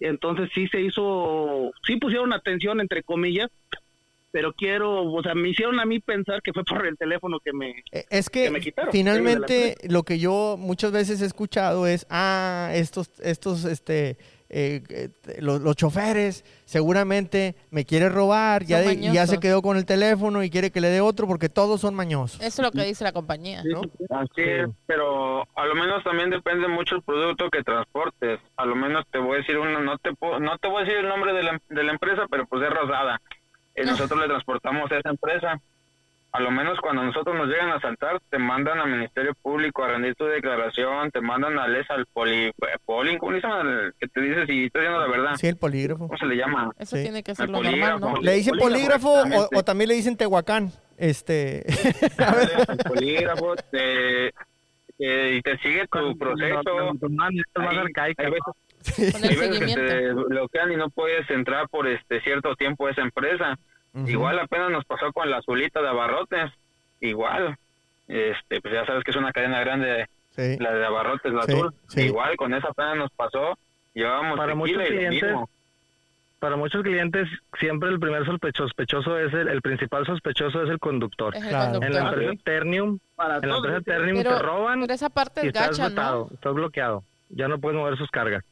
Entonces 0.00 0.50
sí 0.54 0.66
se 0.68 0.80
hizo, 0.80 1.70
sí 1.86 1.96
pusieron 1.96 2.32
atención, 2.32 2.80
entre 2.80 3.02
comillas, 3.02 3.50
pero 4.32 4.52
quiero, 4.54 5.04
o 5.12 5.22
sea, 5.22 5.34
me 5.34 5.50
hicieron 5.50 5.78
a 5.78 5.84
mí 5.84 6.00
pensar 6.00 6.40
que 6.42 6.52
fue 6.54 6.64
por 6.64 6.86
el 6.86 6.96
teléfono 6.96 7.38
que 7.38 7.52
me... 7.52 7.70
Eh, 7.92 8.04
Es 8.08 8.30
que, 8.30 8.44
que 8.44 8.50
me 8.50 8.60
quitaron. 8.60 8.90
finalmente 8.90 9.76
lo 9.88 10.04
que 10.04 10.18
yo 10.18 10.56
muchas 10.58 10.90
veces 10.90 11.20
he 11.20 11.26
escuchado 11.26 11.86
es, 11.86 12.06
ah, 12.08 12.70
estos, 12.74 13.10
estos, 13.22 13.64
este, 13.66 14.16
eh, 14.52 14.82
eh, 14.90 15.08
los, 15.40 15.60
los 15.62 15.74
choferes 15.76 16.44
seguramente 16.66 17.54
me 17.70 17.84
quiere 17.86 18.08
robar, 18.08 18.64
ya, 18.64 18.78
de- 18.80 18.84
ya 19.14 19.26
se 19.26 19.40
quedó 19.40 19.62
con 19.62 19.76
el 19.76 19.86
teléfono 19.86 20.42
y 20.42 20.50
quiere 20.50 20.70
que 20.70 20.80
le 20.80 20.88
dé 20.88 21.00
otro 21.00 21.26
porque 21.26 21.48
todos 21.48 21.80
son 21.80 21.94
mañosos. 21.94 22.40
Eso 22.40 22.62
es 22.62 22.66
lo 22.66 22.70
que 22.70 22.84
dice 22.84 23.02
la 23.04 23.12
compañía. 23.12 23.62
¿no? 23.64 23.80
Así 24.10 24.42
es, 24.42 24.68
pero 24.86 25.42
a 25.56 25.66
lo 25.66 25.74
menos 25.74 26.04
también 26.04 26.30
depende 26.30 26.68
mucho 26.68 26.96
el 26.96 27.02
producto 27.02 27.48
que 27.50 27.62
transportes. 27.62 28.40
A 28.56 28.66
lo 28.66 28.74
menos 28.76 29.04
te 29.10 29.18
voy 29.18 29.36
a 29.36 29.38
decir 29.38 29.58
uno, 29.58 29.80
no 29.80 29.96
te 29.98 30.12
puedo- 30.14 30.38
no 30.40 30.58
te 30.58 30.68
voy 30.68 30.82
a 30.82 30.84
decir 30.84 30.98
el 31.00 31.08
nombre 31.08 31.32
de 31.32 31.42
la, 31.44 31.60
de 31.68 31.82
la 31.84 31.92
empresa, 31.92 32.26
pero 32.30 32.46
pues 32.46 32.62
es 32.62 32.70
Rosada. 32.70 33.20
Y 33.74 33.80
nosotros 33.86 34.20
le 34.20 34.26
transportamos 34.26 34.90
a 34.92 34.98
esa 34.98 35.08
empresa. 35.10 35.58
A 36.34 36.40
lo 36.40 36.50
menos 36.50 36.78
cuando 36.80 37.02
nosotros 37.04 37.36
nos 37.36 37.46
llegan 37.46 37.68
a 37.70 37.74
asaltar, 37.74 38.18
te 38.30 38.38
mandan 38.38 38.78
al 38.78 38.90
Ministerio 38.90 39.34
Público 39.34 39.84
a 39.84 39.88
rendir 39.88 40.14
tu 40.14 40.24
declaración, 40.24 41.10
te 41.10 41.20
mandan 41.20 41.58
al 41.58 41.76
ES, 41.76 41.90
al 41.90 42.06
poli, 42.06 42.46
eh, 42.46 42.52
poli 42.86 43.18
¿cómo 43.18 43.32
le 43.32 43.40
llaman? 43.42 43.68
El 43.68 43.92
Que 44.00 44.08
te 44.08 44.20
dice 44.22 44.46
si 44.46 44.64
estás 44.64 44.80
diciendo 44.80 44.98
la 45.00 45.08
verdad. 45.08 45.34
Sí, 45.36 45.46
el 45.48 45.56
polígrafo. 45.58 46.06
¿Cómo 46.06 46.18
se 46.18 46.24
le 46.24 46.36
llama? 46.36 46.70
Eso 46.78 46.96
Sí. 46.96 47.02
tiene 47.02 47.22
que 47.22 47.34
ser 47.34 47.50
lo 47.50 47.62
normal, 47.62 48.00
¿no? 48.00 48.16
¿Le 48.22 48.32
dicen 48.32 48.56
polígrafo, 48.56 49.12
polígrafo 49.22 49.48
o, 49.54 49.62
también 49.62 49.88
le 49.88 49.94
dicen 49.96 50.16
tehuacán? 50.16 50.70
Este, 50.96 51.64
el 52.68 52.78
polígrafo, 52.88 53.54
te, 53.70 54.32
te- 54.96 55.34
y 55.36 55.42
te 55.42 55.58
sigue 55.58 55.86
tu 55.88 56.16
proceso. 56.16 56.60
Hay- 57.56 57.76
arcaica. 57.76 58.22
hay 58.24 58.30
veces- 58.30 59.12
Con 59.12 59.22
el 59.24 59.30
hay 59.30 59.36
veces 59.36 59.74
que 59.74 59.80
te 59.82 60.12
bloquean 60.14 60.72
y 60.72 60.76
no 60.76 60.88
puedes 60.88 61.28
entrar 61.30 61.68
por 61.68 61.86
este 61.86 62.20
cierto 62.22 62.54
tiempo 62.56 62.86
a 62.86 62.90
esa 62.92 63.02
empresa. 63.02 63.58
Igual 63.94 64.38
apenas 64.38 64.70
nos 64.70 64.84
pasó 64.84 65.12
con 65.12 65.30
la 65.30 65.38
azulita 65.38 65.80
de 65.82 65.88
abarrotes. 65.88 66.50
Igual. 67.00 67.56
Este, 68.08 68.60
pues 68.60 68.72
ya 68.74 68.84
sabes 68.86 69.04
que 69.04 69.10
es 69.10 69.16
una 69.16 69.32
cadena 69.32 69.60
grande, 69.60 70.06
Sí. 70.34 70.56
la 70.58 70.72
de 70.72 70.84
abarrotes, 70.86 71.32
la 71.32 71.42
Sí, 71.42 71.52
azul. 71.52 71.74
sí. 71.88 72.00
Igual 72.02 72.36
con 72.36 72.54
esa 72.54 72.68
apenas 72.68 72.96
nos 72.96 73.10
pasó. 73.12 73.58
Llevábamos 73.94 74.38
Para 74.38 74.54
muchos 74.54 74.76
clientes, 74.82 75.22
mismo. 75.22 75.48
Para 76.38 76.56
muchos 76.56 76.82
clientes, 76.82 77.28
siempre 77.60 77.90
el 77.90 78.00
primer 78.00 78.24
sospechoso, 78.24 78.64
sospechoso 78.68 79.18
es 79.18 79.32
el, 79.34 79.48
el 79.48 79.60
principal 79.62 80.04
sospechoso 80.06 80.62
es 80.64 80.70
el 80.70 80.78
conductor. 80.80 81.36
Es 81.36 81.42
el 81.44 81.48
Claro. 81.50 81.82
En 81.82 81.92
la 81.94 82.00
empresa 82.08 82.32
Ternium, 82.44 82.98
Para 83.14 83.36
en 83.36 83.48
la 83.48 83.56
empresa 83.56 83.80
Ternium 83.82 84.16
Pero, 84.18 84.36
te 84.38 84.42
roban 84.42 84.80
pero 84.80 84.94
esa 84.94 85.08
parte 85.10 85.40
y 85.44 85.48
es 85.48 85.54
estás 85.54 85.70
gacha, 85.78 85.88
vetado, 85.90 86.26
¿no? 86.30 86.34
estás 86.34 86.54
bloqueado. 86.54 87.04
Ya 87.28 87.46
no 87.48 87.58
puedes 87.58 87.78
mover 87.78 87.96
sus 87.96 88.10
cargas 88.10 88.42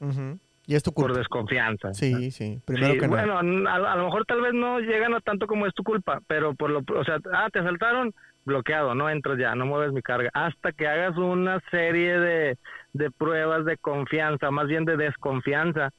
Ujú. 0.00 0.38
Y 0.68 0.74
es 0.74 0.82
tu 0.82 0.92
por 0.92 1.14
desconfianza. 1.16 1.94
Sí, 1.94 2.30
sí. 2.30 2.60
Primero 2.66 2.92
Sí, 2.92 2.98
que 3.00 3.08
nada. 3.08 3.24
bueno, 3.40 3.68
a, 3.70 3.74
a 3.74 3.96
lo 3.96 4.04
mejor 4.04 4.26
tal 4.26 4.42
vez 4.42 4.52
no 4.52 4.80
llegan 4.80 5.14
a 5.14 5.20
tanto 5.20 5.46
como 5.46 5.66
es 5.66 5.72
tu 5.72 5.82
culpa, 5.82 6.20
pero 6.26 6.54
por 6.54 6.68
lo, 6.68 6.80
o 6.94 7.04
sea, 7.04 7.16
ah, 7.32 7.48
te 7.50 7.60
asaltaron, 7.60 8.12
bloqueado, 8.44 8.94
no 8.94 9.08
entras 9.08 9.38
ya, 9.38 9.54
no 9.54 9.64
mueves 9.64 9.92
mi 9.94 10.02
carga, 10.02 10.28
hasta 10.34 10.72
que 10.72 10.86
hagas 10.86 11.16
una 11.16 11.58
serie 11.70 12.18
de, 12.20 12.58
de 12.92 13.10
pruebas 13.10 13.64
de 13.64 13.78
confianza, 13.78 14.50
más 14.50 14.66
bien 14.66 14.84
de 14.84 14.98
desconfianza, 14.98 15.90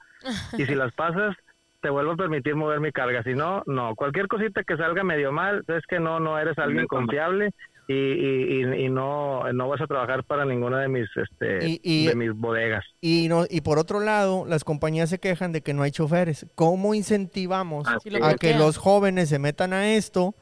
y 0.55 0.65
si 0.65 0.75
las 0.75 0.93
pasas, 0.93 1.35
te 1.81 1.89
vuelvo 1.89 2.11
a 2.11 2.17
permitir 2.17 2.55
mover 2.55 2.79
mi 2.79 2.91
carga, 2.91 3.23
si 3.23 3.33
no, 3.33 3.63
no, 3.65 3.95
cualquier 3.95 4.27
cosita 4.27 4.63
que 4.63 4.77
salga 4.77 5.03
medio 5.03 5.31
mal, 5.31 5.63
es 5.67 5.85
que 5.87 5.99
no, 5.99 6.19
no 6.19 6.37
eres 6.37 6.59
alguien 6.59 6.85
confiable 6.87 7.51
y, 7.89 7.93
y, 7.93 8.61
y, 8.61 8.85
y 8.85 8.89
no, 8.89 9.51
no 9.51 9.67
vas 9.67 9.81
a 9.81 9.87
trabajar 9.87 10.23
para 10.23 10.45
ninguna 10.45 10.79
de 10.79 10.87
mis, 10.89 11.07
este, 11.17 11.67
Y- 11.67 11.81
y- 11.83 12.05
de 12.05 12.13
mis 12.15 12.33
bodegas. 12.33 12.85
Y, 13.01 13.27
no, 13.29 13.45
y 13.49 13.61
por 13.61 13.79
otro 13.79 13.99
lado, 13.99 14.45
las 14.47 14.63
compañías 14.63 15.09
se 15.09 15.19
quejan 15.19 15.51
de 15.53 15.61
que 15.61 15.73
no 15.73 15.81
hay 15.81 15.89
choferes. 15.91 16.45
¿Cómo 16.53 16.93
incentivamos 16.93 17.87
Ah, 17.87 17.97
a 18.21 18.35
que 18.35 18.53
los 18.53 18.77
jóvenes 18.77 19.29
se 19.29 19.39
metan 19.39 19.73
a 19.73 19.91
esto 19.95 20.35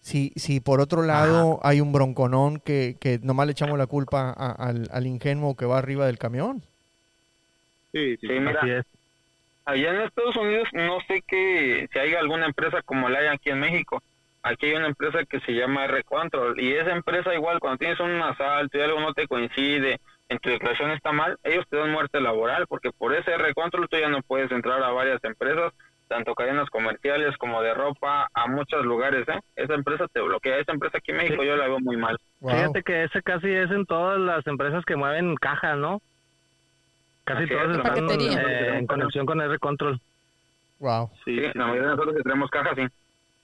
si, 0.00 0.30
si 0.36 0.60
por 0.60 0.80
otro 0.80 1.02
lado 1.02 1.58
hay 1.64 1.80
un 1.80 1.90
bronconón 1.92 2.60
que, 2.60 2.96
que 3.00 3.18
nomás 3.20 3.46
le 3.46 3.52
echamos 3.52 3.76
la 3.78 3.88
culpa 3.88 4.30
a- 4.30 4.52
al, 4.52 4.88
al 4.92 5.06
ingenuo 5.08 5.56
que 5.56 5.66
va 5.66 5.78
arriba 5.78 6.06
del 6.06 6.18
camión? 6.18 6.62
Sí, 7.92 8.16
sí. 8.20 8.28
Sí, 8.28 8.32
mira, 8.38 8.60
Así 8.60 8.70
es. 8.70 8.84
Allá 9.64 9.90
en 9.90 10.00
Estados 10.02 10.36
Unidos 10.36 10.68
no 10.72 10.98
sé 11.08 11.22
que 11.26 11.88
si 11.92 11.98
hay 11.98 12.14
alguna 12.14 12.46
empresa 12.46 12.80
como 12.82 13.08
la 13.08 13.18
hay 13.18 13.26
aquí 13.26 13.50
en 13.50 13.58
México. 13.58 14.00
Aquí 14.46 14.66
hay 14.66 14.76
una 14.76 14.86
empresa 14.86 15.24
que 15.24 15.40
se 15.40 15.52
llama 15.52 15.86
R-Control 15.86 16.60
y 16.60 16.72
esa 16.72 16.92
empresa 16.92 17.34
igual 17.34 17.58
cuando 17.58 17.78
tienes 17.78 17.98
un 17.98 18.22
asalto 18.22 18.78
y 18.78 18.80
algo 18.80 19.00
no 19.00 19.12
te 19.12 19.26
coincide, 19.26 19.98
en 20.28 20.38
tu 20.38 20.50
declaración 20.50 20.92
está 20.92 21.10
mal, 21.10 21.36
ellos 21.42 21.64
te 21.68 21.76
dan 21.76 21.90
muerte 21.90 22.20
laboral 22.20 22.68
porque 22.68 22.92
por 22.92 23.12
ese 23.12 23.32
R-Control 23.32 23.88
tú 23.88 23.96
ya 23.98 24.08
no 24.08 24.22
puedes 24.22 24.52
entrar 24.52 24.80
a 24.84 24.92
varias 24.92 25.22
empresas, 25.24 25.72
tanto 26.06 26.36
cadenas 26.36 26.70
comerciales 26.70 27.36
como 27.38 27.60
de 27.60 27.74
ropa, 27.74 28.28
a 28.32 28.46
muchos 28.46 28.84
lugares. 28.84 29.28
¿eh? 29.28 29.40
Esa 29.56 29.74
empresa 29.74 30.06
te 30.12 30.20
bloquea, 30.20 30.58
esa 30.58 30.70
empresa 30.70 30.98
aquí 30.98 31.10
en 31.10 31.16
México 31.16 31.42
yo 31.42 31.56
la 31.56 31.66
veo 31.66 31.80
muy 31.80 31.96
mal. 31.96 32.16
Wow. 32.38 32.52
Fíjate 32.52 32.82
que 32.84 33.02
ese 33.02 33.22
casi 33.22 33.52
es 33.52 33.72
en 33.72 33.84
todas 33.84 34.20
las 34.20 34.46
empresas 34.46 34.84
que 34.84 34.94
mueven 34.94 35.34
cajas, 35.34 35.76
¿no? 35.76 36.00
Casi 37.24 37.42
Así 37.42 37.52
todas 37.52 37.70
es, 37.70 37.78
están 37.78 38.10
eh, 38.20 38.78
en 38.78 38.86
conexión 38.86 39.26
con 39.26 39.40
R-Control. 39.40 40.00
Wow. 40.78 41.10
Sí, 41.24 41.34
la 41.54 41.66
mayoría 41.66 41.82
de 41.82 41.96
nosotros 41.96 42.16
que 42.16 42.22
tenemos 42.22 42.48
cajas, 42.48 42.76
sí. 42.76 42.86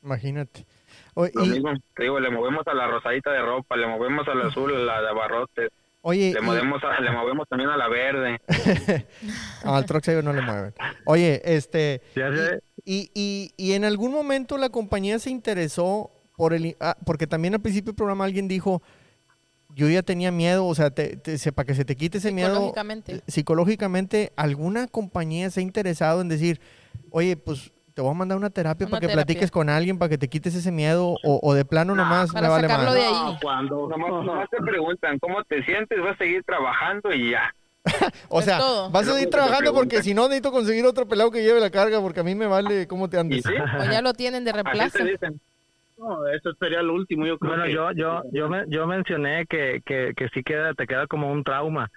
Imagínate. 0.03 0.67
Lo 1.15 1.27
y- 1.45 1.49
mismo, 1.49 1.71
te 1.95 2.05
digo, 2.05 2.19
le 2.21 2.31
movemos 2.31 2.67
a 2.67 2.75
la 2.75 2.87
rosadita 2.87 3.31
de 3.33 3.41
ropa, 3.43 3.77
le 3.77 3.87
movemos 3.87 4.27
al 4.29 4.43
azul, 4.43 4.75
a 4.75 4.79
la 4.79 5.01
de 5.03 5.09
abarrotes, 5.09 5.71
oye, 6.01 6.33
le 6.33 6.41
y- 6.41 6.43
movemos, 6.43 6.83
a- 6.85 7.01
le 7.01 7.11
movemos 7.11 7.49
también 7.49 7.71
a 7.71 7.77
la 7.77 7.89
verde. 7.89 8.41
No, 9.65 9.75
al 9.77 9.87
saver 9.87 10.25
no 10.25 10.33
le 10.33 10.43
mueven. 10.43 10.75
Oye, 11.07 11.41
este. 11.45 12.01
Ya 12.17 12.33
sé. 12.35 12.61
Y, 12.85 13.11
y, 13.15 13.53
y 13.57 13.73
en 13.75 13.85
algún 13.85 14.11
momento 14.13 14.59
la 14.59 14.71
compañía 14.71 15.19
se 15.19 15.31
interesó 15.31 16.11
por 16.37 16.53
el. 16.55 16.77
ah, 16.81 16.97
porque 17.07 17.27
también 17.27 17.55
al 17.55 17.61
principio 17.61 17.93
del 17.93 17.97
programa 17.97 18.25
alguien 18.25 18.49
dijo. 18.49 18.83
Yo 19.75 19.89
ya 19.89 20.03
tenía 20.03 20.31
miedo, 20.31 20.67
o 20.67 20.75
sea, 20.75 20.91
te, 20.91 21.17
te- 21.17 21.51
para 21.53 21.65
que 21.65 21.75
se 21.75 21.87
te 21.87 21.97
quite 21.97 22.19
ese 22.19 22.31
miedo. 22.31 22.51
Psicológicamente. 22.57 23.15
eh, 23.15 23.21
Psicológicamente, 23.27 24.31
¿alguna 24.37 24.87
compañía 24.87 25.49
se 25.49 25.61
ha 25.61 25.63
interesado 25.63 26.21
en 26.21 26.29
decir, 26.29 26.61
oye, 27.11 27.39
pues 27.39 27.72
te 27.95 28.01
voy 28.03 28.11
a 28.11 28.15
mandar 28.15 28.39
una 28.39 28.51
terapia 28.51 28.87
Una 28.87 28.91
para 28.91 29.01
que 29.01 29.07
terapia. 29.09 29.25
platiques 29.25 29.51
con 29.51 29.69
alguien, 29.69 29.99
para 29.99 30.09
que 30.09 30.19
te 30.19 30.29
quites 30.29 30.55
ese 30.55 30.73
miedo, 30.73 31.17
o, 31.25 31.41
o 31.43 31.55
de 31.55 31.65
plano 31.65 31.95
nomás 31.95 32.33
para 32.33 32.49
me 32.49 32.53
vale 32.55 32.69
sacarlo 32.69 32.87
madre? 32.91 33.01
de 33.01 33.07
ahí. 33.07 33.13
No, 33.15 33.39
cuando 33.43 33.89
Nomás, 33.89 34.25
nomás 34.25 34.51
te 34.51 34.57
preguntan 34.59 35.19
cómo 35.19 35.43
te 35.45 35.63
sientes, 35.65 36.01
vas 36.01 36.15
a 36.15 36.19
seguir 36.19 36.43
trabajando 36.45 37.13
y 37.13 37.31
ya. 37.31 37.55
O 38.29 38.39
Es 38.41 38.45
sea, 38.47 38.59
vas 38.91 39.09
a 39.09 39.13
seguir 39.15 39.31
trabajando 39.31 39.75
porque 39.75 40.03
si 40.03 40.15
no 40.15 40.23
necesito 40.23 40.53
conseguir 40.53 40.85
otro 40.87 41.07
pelado 41.07 41.31
que 41.31 41.43
lleve 41.43 41.61
la 41.61 41.71
carga 41.71 42.01
porque 42.01 42.21
a 42.21 42.25
mí 42.25 42.35
me 42.35 42.47
vale 42.47 42.87
cómo 42.87 43.09
te 43.11 43.17
Y 43.17 43.21
andes. 43.21 43.43
sí, 43.45 43.53
O 43.81 43.85
ya 43.85 44.01
lo 44.03 44.13
tienen 44.15 44.45
de 44.45 44.51
así 44.53 44.63
reemplazo. 44.63 44.99
te 44.99 45.05
dicen. 45.05 45.41
no, 45.99 46.27
eso 46.29 46.51
sería 46.61 46.83
lo 46.83 46.95
último, 46.95 47.27
yo 47.27 47.39
creo 47.39 47.51
Bueno, 47.53 47.65
que- 47.67 47.73
yo, 47.73 47.91
yo, 47.93 48.23
yo, 48.33 48.49
me- 48.49 48.65
yo 48.69 48.87
mencioné 48.87 49.47
que, 49.47 49.83
que, 49.85 50.13
que 50.17 50.29
sí 50.33 50.43
queda, 50.43 50.73
te 50.75 50.87
queda 50.87 51.07
como 51.07 51.31
un 51.31 51.45
trauma. 51.45 51.91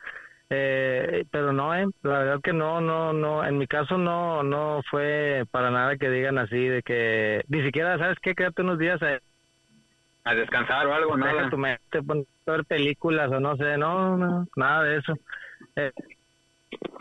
Eh, 0.49 1.25
pero 1.31 1.53
no, 1.53 1.73
eh, 1.73 1.87
la 2.03 2.19
verdad 2.19 2.41
que 2.43 2.53
no, 2.53 2.79
no, 2.79 3.13
no, 3.13 3.43
en 3.43 3.57
mi 3.57 3.65
caso 3.65 3.97
no, 3.97 4.43
no 4.43 4.81
fue 4.91 5.43
para 5.49 5.71
nada 5.71 5.97
que 5.97 6.09
digan 6.09 6.37
así 6.37 6.67
de 6.67 6.83
que, 6.83 7.43
ni 7.47 7.63
siquiera, 7.63 7.97
¿sabes 7.97 8.17
qué? 8.21 8.35
Quédate 8.35 8.61
unos 8.61 8.77
días 8.77 9.01
a, 9.01 9.19
A 10.23 10.35
descansar 10.35 10.85
o 10.85 10.93
algo, 10.93 11.17
nada. 11.17 11.49
tu 11.49 11.57
mente, 11.57 12.03
pon 12.03 12.25
a 12.47 12.51
ver 12.51 12.65
películas 12.65 13.31
o 13.31 13.39
no 13.39 13.55
sé, 13.57 13.77
no, 13.77 14.17
no, 14.17 14.47
nada 14.55 14.83
de 14.83 14.97
eso. 14.97 15.13
Eh, 15.75 15.91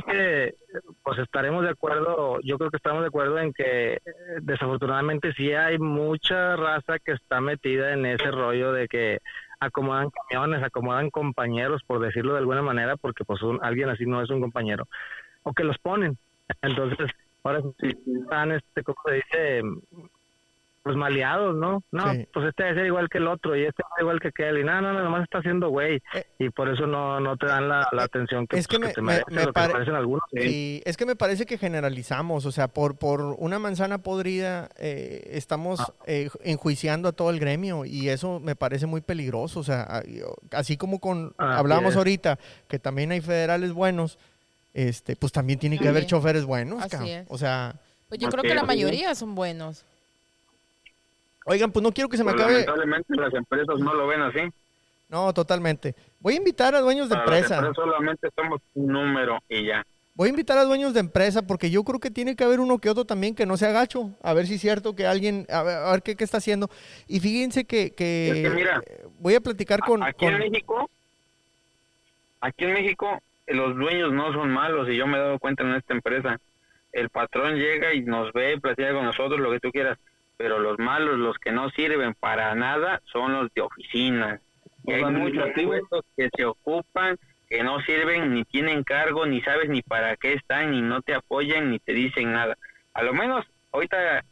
que, 0.07 0.55
pues 1.03 1.19
estaremos 1.19 1.63
de 1.65 1.71
acuerdo, 1.71 2.39
yo 2.43 2.59
creo 2.59 2.71
que 2.71 2.77
estamos 2.77 3.03
de 3.03 3.09
acuerdo 3.09 3.39
en 3.39 3.53
que 3.53 3.99
desafortunadamente 4.43 5.33
sí 5.35 5.53
hay 5.53 5.79
mucha 5.79 6.57
raza 6.57 6.99
que 6.99 7.13
está 7.13 7.41
metida 7.41 7.93
en 7.93 8.07
ese 8.07 8.31
rollo 8.31 8.73
de 8.73 8.89
que 8.89 9.19
acomodan 9.61 10.11
camiones, 10.11 10.63
acomodan 10.63 11.11
compañeros, 11.11 11.83
por 11.87 12.01
decirlo 12.01 12.33
de 12.33 12.41
alguna 12.41 12.63
manera, 12.63 12.97
porque 12.97 13.25
pues 13.25 13.43
un- 13.43 13.61
alguien 13.63 13.89
así 13.89 14.05
no 14.07 14.21
es 14.23 14.31
un 14.31 14.41
compañero, 14.41 14.87
o 15.43 15.53
que 15.53 15.65
los 15.65 15.79
ponen. 15.79 16.19
Entonces, 16.63 17.11
ahora 17.43 17.63
sí 17.81 17.89
están, 18.23 18.53
este, 18.53 18.83
¿cómo 18.83 18.99
se 19.07 19.15
dice? 19.15 19.63
Pues 20.85 20.97
maleados, 20.97 21.57
¿no? 21.57 21.83
No, 21.93 22.13
Sí. 22.13 22.29
pues 22.35 22.47
este 22.47 22.63
debe 22.63 22.75
ser 22.77 22.87
igual 22.87 23.09
que 23.09 23.17
el 23.17 23.27
otro 23.27 23.57
y 23.57 23.63
este 23.65 23.81
es 23.83 24.03
igual 24.03 24.21
que 24.21 24.29
aquel 24.29 24.59
y 24.59 24.65
no, 24.65 24.83
no, 24.83 24.93
no, 24.93 25.03
nomás 25.03 25.23
está 25.23 25.39
haciendo 25.39 25.71
güey 25.71 26.03
Eh. 26.13 26.27
y 26.39 26.51
por 26.51 26.69
eso 26.69 26.87
no, 26.87 27.21
no 27.21 27.39
te 27.39 27.47
dan 27.47 27.71
la, 27.71 27.89
la 27.91 28.03
atención 28.03 28.47
que, 28.47 28.59
es 28.59 28.69
que 28.69 28.77
pues, 28.79 28.89
me- 28.89 28.93
te 28.95 29.01
me- 29.01 29.07
merecen 29.31 29.35
me 29.47 29.53
pare- 29.55 29.97
algunos. 29.97 30.23
Y 30.35 30.83
es 30.85 30.99
que 30.99 31.07
me 31.07 31.17
parece 31.17 31.47
que 31.47 31.57
generalizamos, 31.57 32.45
o 32.45 32.53
sea, 32.53 32.69
por, 32.69 32.99
por 32.99 33.23
una 33.23 33.59
manzana 33.59 33.97
podrida 33.97 34.69
eh, 34.79 35.31
estamos 35.33 35.81
Ah. 35.81 35.93
eh, 36.07 36.29
enjuiciando 36.43 37.09
a 37.09 37.13
todo 37.13 37.31
el 37.31 37.41
gremio 37.41 37.87
y 37.87 38.11
eso 38.11 38.39
me 38.39 38.55
parece 38.55 38.85
muy 38.85 39.01
peligroso, 39.01 39.61
o 39.61 39.65
sea, 39.65 40.03
así 40.53 40.77
como 40.77 40.99
con 40.99 41.33
Así 41.39 41.59
hablábamos 41.61 41.97
ahorita 41.97 42.39
que 42.69 42.79
también 42.79 43.11
hay 43.11 43.23
federales 43.23 43.73
buenos, 43.73 44.19
este, 44.75 45.17
pues 45.17 45.33
también 45.33 45.59
tiene 45.59 45.79
que 45.79 45.89
haber 45.89 46.05
choferes 46.05 46.45
buenos, 46.45 46.81
Así 46.83 46.91
cabrón. 46.91 47.09
es. 47.09 47.27
o 47.31 47.39
sea, 47.39 47.77
Pues 48.11 48.21
yo 48.21 48.29
creo 48.29 48.43
que 48.43 48.55
la 48.55 48.65
mayoría 48.65 49.15
son 49.15 49.35
buenos. 49.35 49.87
Oigan, 51.45 51.71
pues 51.73 51.83
no 51.83 51.93
quiero 51.93 52.09
que 52.09 52.17
se 52.17 52.25
me 52.25 52.33
Pues, 52.33 52.43
acabe, 52.43 52.53
lamentablemente 52.61 53.15
las 53.17 53.35
empresas 53.35 53.79
no 53.79 53.95
lo 53.95 54.07
ven 54.07 54.23
así. 54.23 54.41
no, 55.09 55.33
totalmente. 55.33 55.95
Voy 56.21 56.35
a 56.35 56.39
invitar 56.39 56.75
a 56.75 56.81
dueños 56.81 57.09
de 57.09 57.15
Para 57.17 57.27
las 57.31 57.35
empresa. 57.43 57.57
empresas 57.57 57.77
solamente 57.77 58.29
somos 58.35 58.61
un 58.75 58.87
número 58.93 59.39
y 59.49 59.67
ya. 59.67 59.85
Voy 60.17 60.29
a 60.29 60.31
invitar 60.31 60.57
a 60.59 60.65
dueños 60.65 60.95
de 60.95 61.01
empresa 61.01 61.43
porque 61.43 61.71
yo 61.71 61.83
creo 61.83 61.99
que 61.99 62.11
tiene 62.11 62.37
que 62.37 62.45
haber 62.45 62.61
uno 62.61 62.79
que 62.79 62.89
otro 62.89 63.05
también 63.05 63.35
que 63.35 63.47
no 63.47 63.57
se 63.57 63.67
agacho. 63.67 64.11
A 64.23 64.33
ver 64.33 64.47
si 64.47 64.55
es 64.55 64.61
cierto 64.61 64.95
que 64.95 65.07
alguien, 65.07 65.45
a 65.51 65.63
ver, 65.65 65.77
a 65.77 65.91
ver 65.91 66.03
qué, 66.03 66.15
qué 66.15 66.23
está 66.23 66.37
haciendo. 66.39 66.71
Y 67.09 67.19
fíjense 67.19 67.65
que, 67.65 67.91
que, 67.91 68.31
Es 68.31 68.49
que 68.49 68.51
mira, 68.51 68.81
voy 69.19 69.35
a 69.35 69.41
platicar 69.41 69.81
con... 69.81 70.03
aquí 70.05 70.25
con- 70.25 70.35
en 70.35 70.39
México, 70.51 70.89
aquí 72.41 72.65
en 72.65 72.73
México 72.75 73.19
los 73.49 73.77
dueños 73.77 74.13
no 74.13 74.33
son 74.33 74.51
malos 74.51 74.89
y 74.89 74.97
yo 74.97 75.07
me 75.07 75.19
he 75.19 75.21
dado 75.21 75.39
cuenta 75.39 75.65
en 75.65 75.75
esta 75.75 75.93
empresa. 75.95 76.39
El 76.93 77.11
patrón 77.11 77.57
llega 77.57 77.93
y 77.93 78.03
nos 78.03 78.33
ve, 78.33 78.59
platica 78.61 78.93
con 78.95 79.05
nosotros 79.05 79.41
lo 79.41 79.51
que 79.51 79.59
tú 79.61 79.71
quieras, 79.73 79.99
pero 80.37 80.59
los 80.59 80.79
malos, 80.79 81.19
los 81.19 81.39
que 81.39 81.53
no 81.53 81.71
sirven 81.71 82.15
para 82.15 82.55
nada, 82.55 83.01
son 83.05 83.33
los 83.33 83.53
de 83.55 83.63
oficina. 83.63 84.41
Y 84.85 84.93
hay 84.93 85.03
muchos 85.05 85.17
administrativos. 85.17 85.81
puestos 85.89 86.05
que 86.17 86.31
se 86.37 86.45
ocupan, 86.45 87.17
que 87.49 87.63
no 87.63 87.81
sirven, 87.81 88.35
ni 88.35 88.45
tienen 88.45 88.85
cargo, 88.85 89.27
ni 89.27 89.41
sabes 89.43 89.69
ni 89.69 89.83
para 89.83 90.17
qué 90.17 90.35
están, 90.35 90.73
ni 90.73 90.83
no 90.83 91.03
te 91.03 91.15
apoyan, 91.15 91.71
ni 91.71 91.79
te 91.79 91.93
dicen 91.93 92.33
nada. 92.33 92.57
A 92.93 93.03
lo 93.03 93.13
menos, 93.13 93.47
ahorita, 93.73 94.25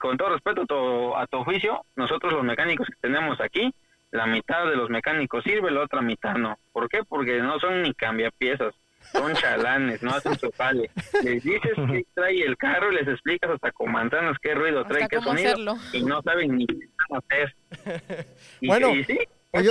con 0.00 0.16
todo 0.16 0.30
respeto 0.30 0.62
a 0.62 0.66
tu, 0.66 1.16
a 1.16 1.26
tu 1.26 1.44
juicio, 1.44 1.84
nosotros 1.96 2.32
los 2.32 2.44
mecánicos 2.44 2.86
que 2.86 2.96
tenemos 3.00 3.40
aquí, 3.40 3.74
la 4.10 4.26
mitad 4.26 4.66
de 4.66 4.76
los 4.76 4.88
mecánicos 4.88 5.44
sirve, 5.44 5.70
la 5.70 5.82
otra 5.82 6.00
mitad 6.00 6.36
no. 6.36 6.58
¿Por 6.72 6.88
qué? 6.88 7.04
Porque 7.04 7.40
no 7.40 7.58
son 7.58 7.82
ni 7.82 7.92
cambiapiezas, 7.92 8.74
son 9.12 9.34
chalanes, 9.34 10.02
no 10.02 10.10
hacen 10.10 10.38
su 10.38 10.50
jale. 10.56 10.90
Les 11.22 11.42
dices 11.42 11.72
que 11.74 12.04
trae 12.14 12.42
el 12.42 12.56
carro 12.56 12.92
y 12.92 12.96
les 12.96 13.08
explicas 13.08 13.50
hasta 13.50 13.70
con 13.72 13.90
manzanas 13.92 14.36
qué 14.42 14.54
ruido 14.54 14.84
trae, 14.84 15.02
Hasta 15.04 15.08
qué 15.08 15.16
cómo 15.16 15.28
sonido, 15.30 15.48
hacerlo. 15.48 15.76
y 15.92 16.02
no 16.02 16.22
saben 16.22 16.56
ni 16.56 16.66
qué 16.66 16.74
van 17.10 17.20
a 17.20 17.34
hacer. 17.34 18.26
Y, 18.60 18.66
Bueno, 18.66 18.94
y 18.94 19.04
sí, 19.04 19.18
pues. 19.50 19.66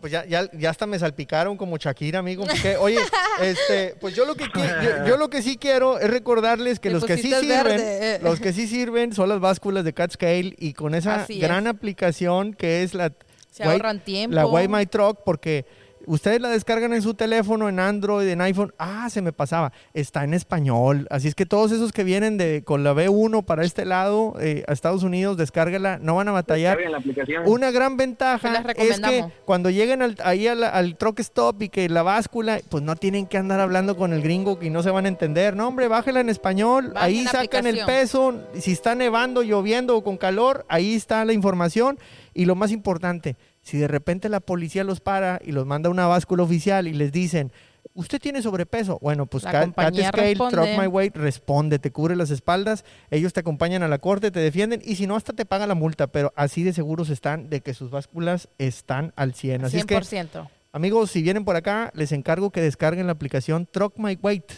Pues 0.00 0.10
ya, 0.12 0.24
ya, 0.24 0.48
ya 0.52 0.70
hasta 0.70 0.86
me 0.86 0.98
salpicaron 0.98 1.56
como 1.58 1.76
Shakira, 1.76 2.20
amigo. 2.20 2.46
porque, 2.48 2.76
oye, 2.78 2.98
este, 3.42 3.94
pues 4.00 4.14
yo 4.16 4.24
lo 4.24 4.34
que 4.34 4.44
yo, 4.54 5.06
yo 5.06 5.16
lo 5.18 5.28
que 5.28 5.42
sí 5.42 5.58
quiero 5.58 5.98
es 5.98 6.08
recordarles 6.08 6.80
que 6.80 6.90
los 6.90 7.04
que 7.04 7.18
sí 7.18 7.30
sirven, 7.30 7.64
verde, 7.64 8.18
los 8.22 8.40
que 8.40 8.52
sí 8.54 8.66
sirven 8.66 9.12
son 9.12 9.28
las 9.28 9.40
básculas 9.40 9.84
de 9.84 9.92
Catscale 9.92 10.54
y 10.58 10.72
con 10.72 10.94
esa 10.94 11.16
Así 11.16 11.38
gran 11.38 11.66
es. 11.66 11.74
aplicación 11.74 12.54
que 12.54 12.82
es 12.82 12.94
la 12.94 13.12
Se 13.50 13.64
White- 13.64 13.72
ahorran 13.72 14.00
tiempo. 14.00 14.34
la 14.34 14.46
White 14.46 14.68
My 14.68 14.86
Truck 14.86 15.18
porque 15.24 15.66
ustedes 16.06 16.40
la 16.40 16.48
descargan 16.48 16.92
en 16.92 17.02
su 17.02 17.14
teléfono, 17.14 17.68
en 17.68 17.78
Android, 17.80 18.28
en 18.28 18.40
iPhone. 18.40 18.72
Ah, 18.78 19.08
se 19.10 19.22
me 19.22 19.32
pasaba. 19.32 19.72
Está 19.92 20.24
en 20.24 20.34
español. 20.34 21.06
Así 21.10 21.28
es 21.28 21.34
que 21.34 21.46
todos 21.46 21.72
esos 21.72 21.92
que 21.92 22.04
vienen 22.04 22.36
de 22.38 22.62
con 22.64 22.84
la 22.84 22.92
B1 22.94 23.44
para 23.44 23.64
este 23.64 23.84
lado, 23.84 24.34
eh, 24.40 24.64
a 24.68 24.72
Estados 24.72 25.02
Unidos, 25.02 25.36
descárguela. 25.36 25.98
No 26.00 26.16
van 26.16 26.28
a 26.28 26.32
batallar. 26.32 26.78
La 26.88 26.98
aplicación. 26.98 27.42
Una 27.46 27.70
gran 27.70 27.96
ventaja 27.96 28.50
las 28.52 28.66
es 28.76 29.00
que 29.00 29.24
cuando 29.44 29.70
lleguen 29.70 30.02
al- 30.02 30.16
ahí 30.24 30.46
al, 30.46 30.62
al 30.64 30.96
truck 30.96 31.20
stop 31.20 31.62
y 31.62 31.68
que 31.68 31.88
la 31.88 32.02
báscula, 32.02 32.60
pues 32.68 32.82
no 32.82 32.96
tienen 32.96 33.26
que 33.26 33.38
andar 33.38 33.60
hablando 33.60 33.96
con 33.96 34.12
el 34.12 34.22
gringo 34.22 34.58
y 34.62 34.70
no 34.70 34.82
se 34.82 34.90
van 34.90 35.04
a 35.06 35.08
entender. 35.08 35.56
No, 35.56 35.68
hombre, 35.68 35.88
bájela 35.88 36.20
en 36.20 36.28
español. 36.28 36.92
Bajen 36.94 37.02
ahí 37.02 37.24
sacan 37.24 37.66
el 37.66 37.84
peso. 37.84 38.34
Si 38.58 38.72
está 38.72 38.94
nevando, 38.94 39.42
lloviendo 39.42 39.96
o 39.96 40.04
con 40.04 40.16
calor, 40.16 40.64
ahí 40.68 40.94
está 40.94 41.24
la 41.24 41.32
información. 41.32 41.98
Y 42.34 42.46
lo 42.46 42.54
más 42.56 42.72
importante, 42.72 43.36
si 43.64 43.78
de 43.78 43.88
repente 43.88 44.28
la 44.28 44.40
policía 44.40 44.84
los 44.84 45.00
para 45.00 45.40
y 45.44 45.52
los 45.52 45.66
manda 45.66 45.88
a 45.88 45.90
una 45.90 46.06
báscula 46.06 46.42
oficial 46.42 46.86
y 46.86 46.92
les 46.92 47.10
dicen, 47.10 47.50
usted 47.94 48.20
tiene 48.20 48.42
sobrepeso, 48.42 48.98
bueno, 49.00 49.24
pues 49.24 49.44
Cat, 49.44 49.70
Scale, 49.72 50.10
responde. 50.12 50.56
Truck 50.56 50.78
My 50.78 50.86
Weight 50.86 51.16
responde, 51.16 51.78
te 51.78 51.90
cubre 51.90 52.14
las 52.14 52.30
espaldas, 52.30 52.84
ellos 53.10 53.32
te 53.32 53.40
acompañan 53.40 53.82
a 53.82 53.88
la 53.88 53.98
corte, 53.98 54.30
te 54.30 54.40
defienden 54.40 54.82
y 54.84 54.96
si 54.96 55.06
no, 55.06 55.16
hasta 55.16 55.32
te 55.32 55.46
pagan 55.46 55.68
la 55.68 55.74
multa, 55.74 56.08
pero 56.08 56.32
así 56.36 56.62
de 56.62 56.74
seguros 56.74 57.08
están 57.08 57.48
de 57.48 57.62
que 57.62 57.72
sus 57.72 57.90
básculas 57.90 58.48
están 58.58 59.12
al 59.16 59.34
100. 59.34 59.64
Así 59.64 59.78
es 59.78 59.86
que, 59.86 59.96
100%. 59.96 60.46
amigos, 60.72 61.10
si 61.10 61.22
vienen 61.22 61.46
por 61.46 61.56
acá, 61.56 61.90
les 61.94 62.12
encargo 62.12 62.50
que 62.50 62.60
descarguen 62.60 63.06
la 63.06 63.12
aplicación 63.12 63.66
Truck 63.66 63.94
My 63.96 64.18
Weight 64.20 64.52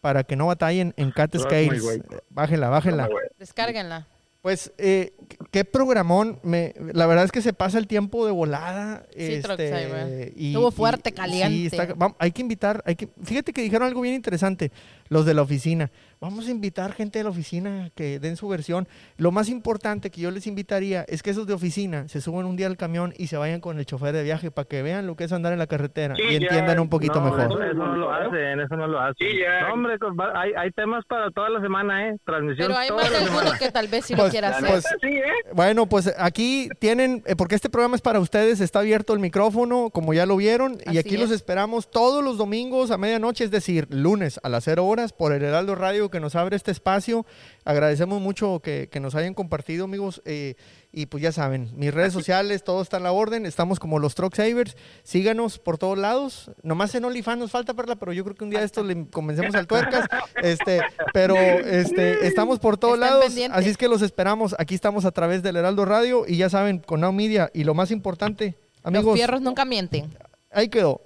para 0.00 0.22
que 0.22 0.36
no 0.36 0.46
batallen 0.46 0.94
en 0.96 1.10
Cat 1.10 1.36
Scales. 1.36 1.82
Weight. 1.82 2.04
Eh, 2.12 2.20
Bájenla, 2.30 2.68
bájenla. 2.68 3.08
Descárguenla. 3.38 4.06
Pues, 4.42 4.72
eh, 4.76 5.12
qué 5.52 5.64
programón. 5.64 6.40
Me, 6.42 6.74
la 6.92 7.06
verdad 7.06 7.24
es 7.24 7.30
que 7.30 7.40
se 7.42 7.52
pasa 7.52 7.78
el 7.78 7.86
tiempo 7.86 8.26
de 8.26 8.32
volada. 8.32 9.06
Sí, 9.16 9.34
este, 9.34 10.32
y- 10.36 10.48
Estuvo 10.48 10.68
y- 10.68 10.72
fuerte, 10.72 11.10
sí, 11.10 11.14
caliente. 11.16 11.66
está- 11.76 11.94
vam- 11.94 12.16
hay 12.18 12.32
que 12.32 12.42
invitar, 12.42 12.82
hay 12.84 12.96
que, 12.96 13.08
fíjate 13.22 13.52
que 13.52 13.62
dijeron 13.62 13.86
algo 13.86 14.00
bien 14.00 14.16
interesante, 14.16 14.72
los 15.08 15.24
de 15.26 15.34
la 15.34 15.42
oficina. 15.42 15.92
Vamos 16.22 16.46
a 16.46 16.52
invitar 16.52 16.92
gente 16.92 17.18
de 17.18 17.24
la 17.24 17.30
oficina 17.30 17.90
que 17.96 18.20
den 18.20 18.36
su 18.36 18.46
versión. 18.46 18.86
Lo 19.16 19.32
más 19.32 19.48
importante 19.48 20.08
que 20.10 20.20
yo 20.20 20.30
les 20.30 20.46
invitaría 20.46 21.04
es 21.08 21.20
que 21.20 21.30
esos 21.30 21.48
de 21.48 21.52
oficina 21.52 22.06
se 22.06 22.20
suban 22.20 22.46
un 22.46 22.54
día 22.54 22.68
al 22.68 22.76
camión 22.76 23.12
y 23.18 23.26
se 23.26 23.36
vayan 23.36 23.60
con 23.60 23.76
el 23.80 23.86
chofer 23.86 24.14
de 24.14 24.22
viaje 24.22 24.52
para 24.52 24.68
que 24.68 24.82
vean 24.82 25.08
lo 25.08 25.16
que 25.16 25.24
es 25.24 25.32
andar 25.32 25.52
en 25.52 25.58
la 25.58 25.66
carretera 25.66 26.14
Sí, 26.14 26.22
y 26.22 26.30
ya, 26.30 26.36
entiendan 26.46 26.78
un 26.78 26.88
poquito 26.88 27.14
no, 27.18 27.24
mejor. 27.24 27.40
Eso, 27.40 27.60
eso 27.64 27.74
no 27.74 27.96
lo 27.96 28.12
hacen, 28.14 28.60
eso 28.60 28.76
no 28.76 28.86
lo 28.86 29.00
hacen. 29.00 29.16
Sí, 29.18 29.36
ya. 29.40 29.66
No, 29.66 29.74
hombre, 29.74 29.96
hay, 30.36 30.52
hay 30.56 30.70
temas 30.70 31.04
para 31.08 31.28
toda 31.32 31.50
la 31.50 31.60
semana, 31.60 32.08
¿eh? 32.10 32.16
Transmisión 32.24 32.68
Pero 32.68 32.78
hay 32.78 32.88
toda 32.88 33.02
más 33.02 33.10
la 33.10 33.18
de 33.18 33.24
semana. 33.24 33.40
alguno 33.42 33.58
que 33.58 33.72
tal 33.72 33.88
vez 33.88 34.04
sí 34.06 34.14
Pues- 34.14 34.32
lo 34.32 34.46
hacer. 34.46 34.60
pues- 34.68 34.84
neta, 34.84 34.96
sí, 35.02 35.08
¿eh? 35.16 35.50
Bueno, 35.54 35.86
pues 35.86 36.14
aquí 36.18 36.68
tienen, 36.78 37.24
eh, 37.26 37.34
porque 37.34 37.56
este 37.56 37.68
programa 37.68 37.96
es 37.96 38.00
para 38.00 38.20
ustedes, 38.20 38.60
está 38.60 38.78
abierto 38.78 39.12
el 39.12 39.18
micrófono, 39.18 39.90
como 39.90 40.14
ya 40.14 40.24
lo 40.26 40.36
vieron, 40.36 40.78
y 40.88 40.98
aquí 40.98 41.16
los 41.16 41.30
es. 41.30 41.36
esperamos 41.38 41.90
todos 41.90 42.22
los 42.22 42.38
domingos 42.38 42.92
a 42.92 42.96
medianoche, 42.96 43.42
es 43.42 43.50
decir, 43.50 43.88
lunes 43.90 44.38
a 44.44 44.48
las 44.48 44.62
0 44.62 44.86
horas 44.86 45.12
por 45.12 45.32
el 45.32 45.42
Heraldo 45.42 45.74
Radio 45.74 46.11
que 46.12 46.20
nos 46.20 46.36
abre 46.36 46.54
este 46.54 46.70
espacio. 46.70 47.26
Agradecemos 47.64 48.20
mucho 48.20 48.60
que, 48.60 48.88
que 48.88 49.00
nos 49.00 49.16
hayan 49.16 49.34
compartido, 49.34 49.86
amigos, 49.86 50.22
eh, 50.24 50.54
y 50.92 51.06
pues 51.06 51.22
ya 51.22 51.32
saben, 51.32 51.70
mis 51.74 51.92
redes 51.92 52.12
sociales, 52.12 52.62
todo 52.62 52.82
está 52.82 52.98
en 52.98 53.02
la 53.02 53.12
orden, 53.12 53.46
estamos 53.46 53.80
como 53.80 53.98
los 53.98 54.14
Truck 54.14 54.34
Savers, 54.36 54.76
síganos 55.02 55.58
por 55.58 55.78
todos 55.78 55.96
lados, 55.96 56.50
nomás 56.62 56.94
en 56.94 57.04
OnlyFans 57.06 57.38
nos 57.40 57.50
falta, 57.50 57.72
Perla, 57.72 57.96
pero 57.96 58.12
yo 58.12 58.22
creo 58.24 58.36
que 58.36 58.44
un 58.44 58.50
día 58.50 58.60
de 58.60 58.66
esto 58.66 58.84
le 58.84 59.06
convencemos 59.06 59.54
al 59.54 59.66
tuercas, 59.66 60.06
este, 60.42 60.82
pero 61.14 61.34
este, 61.34 62.26
estamos 62.26 62.58
por 62.58 62.76
todos 62.76 62.98
lados, 62.98 63.24
pendientes. 63.24 63.58
así 63.58 63.70
es 63.70 63.78
que 63.78 63.88
los 63.88 64.02
esperamos. 64.02 64.54
Aquí 64.58 64.74
estamos 64.74 65.06
a 65.06 65.12
través 65.12 65.42
del 65.42 65.56
Heraldo 65.56 65.86
Radio 65.86 66.24
y 66.28 66.36
ya 66.36 66.50
saben, 66.50 66.78
con 66.78 67.00
Now 67.00 67.12
Media. 67.12 67.50
Y 67.54 67.64
lo 67.64 67.72
más 67.72 67.90
importante, 67.90 68.54
Los 68.84 68.94
amigos, 68.94 69.14
fierros 69.14 69.40
nunca 69.40 69.64
mienten. 69.64 70.12
ahí 70.50 70.68
quedó. 70.68 71.00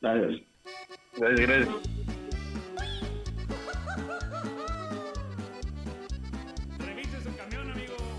Gracias, 0.00 0.42
gracias. 1.16 1.68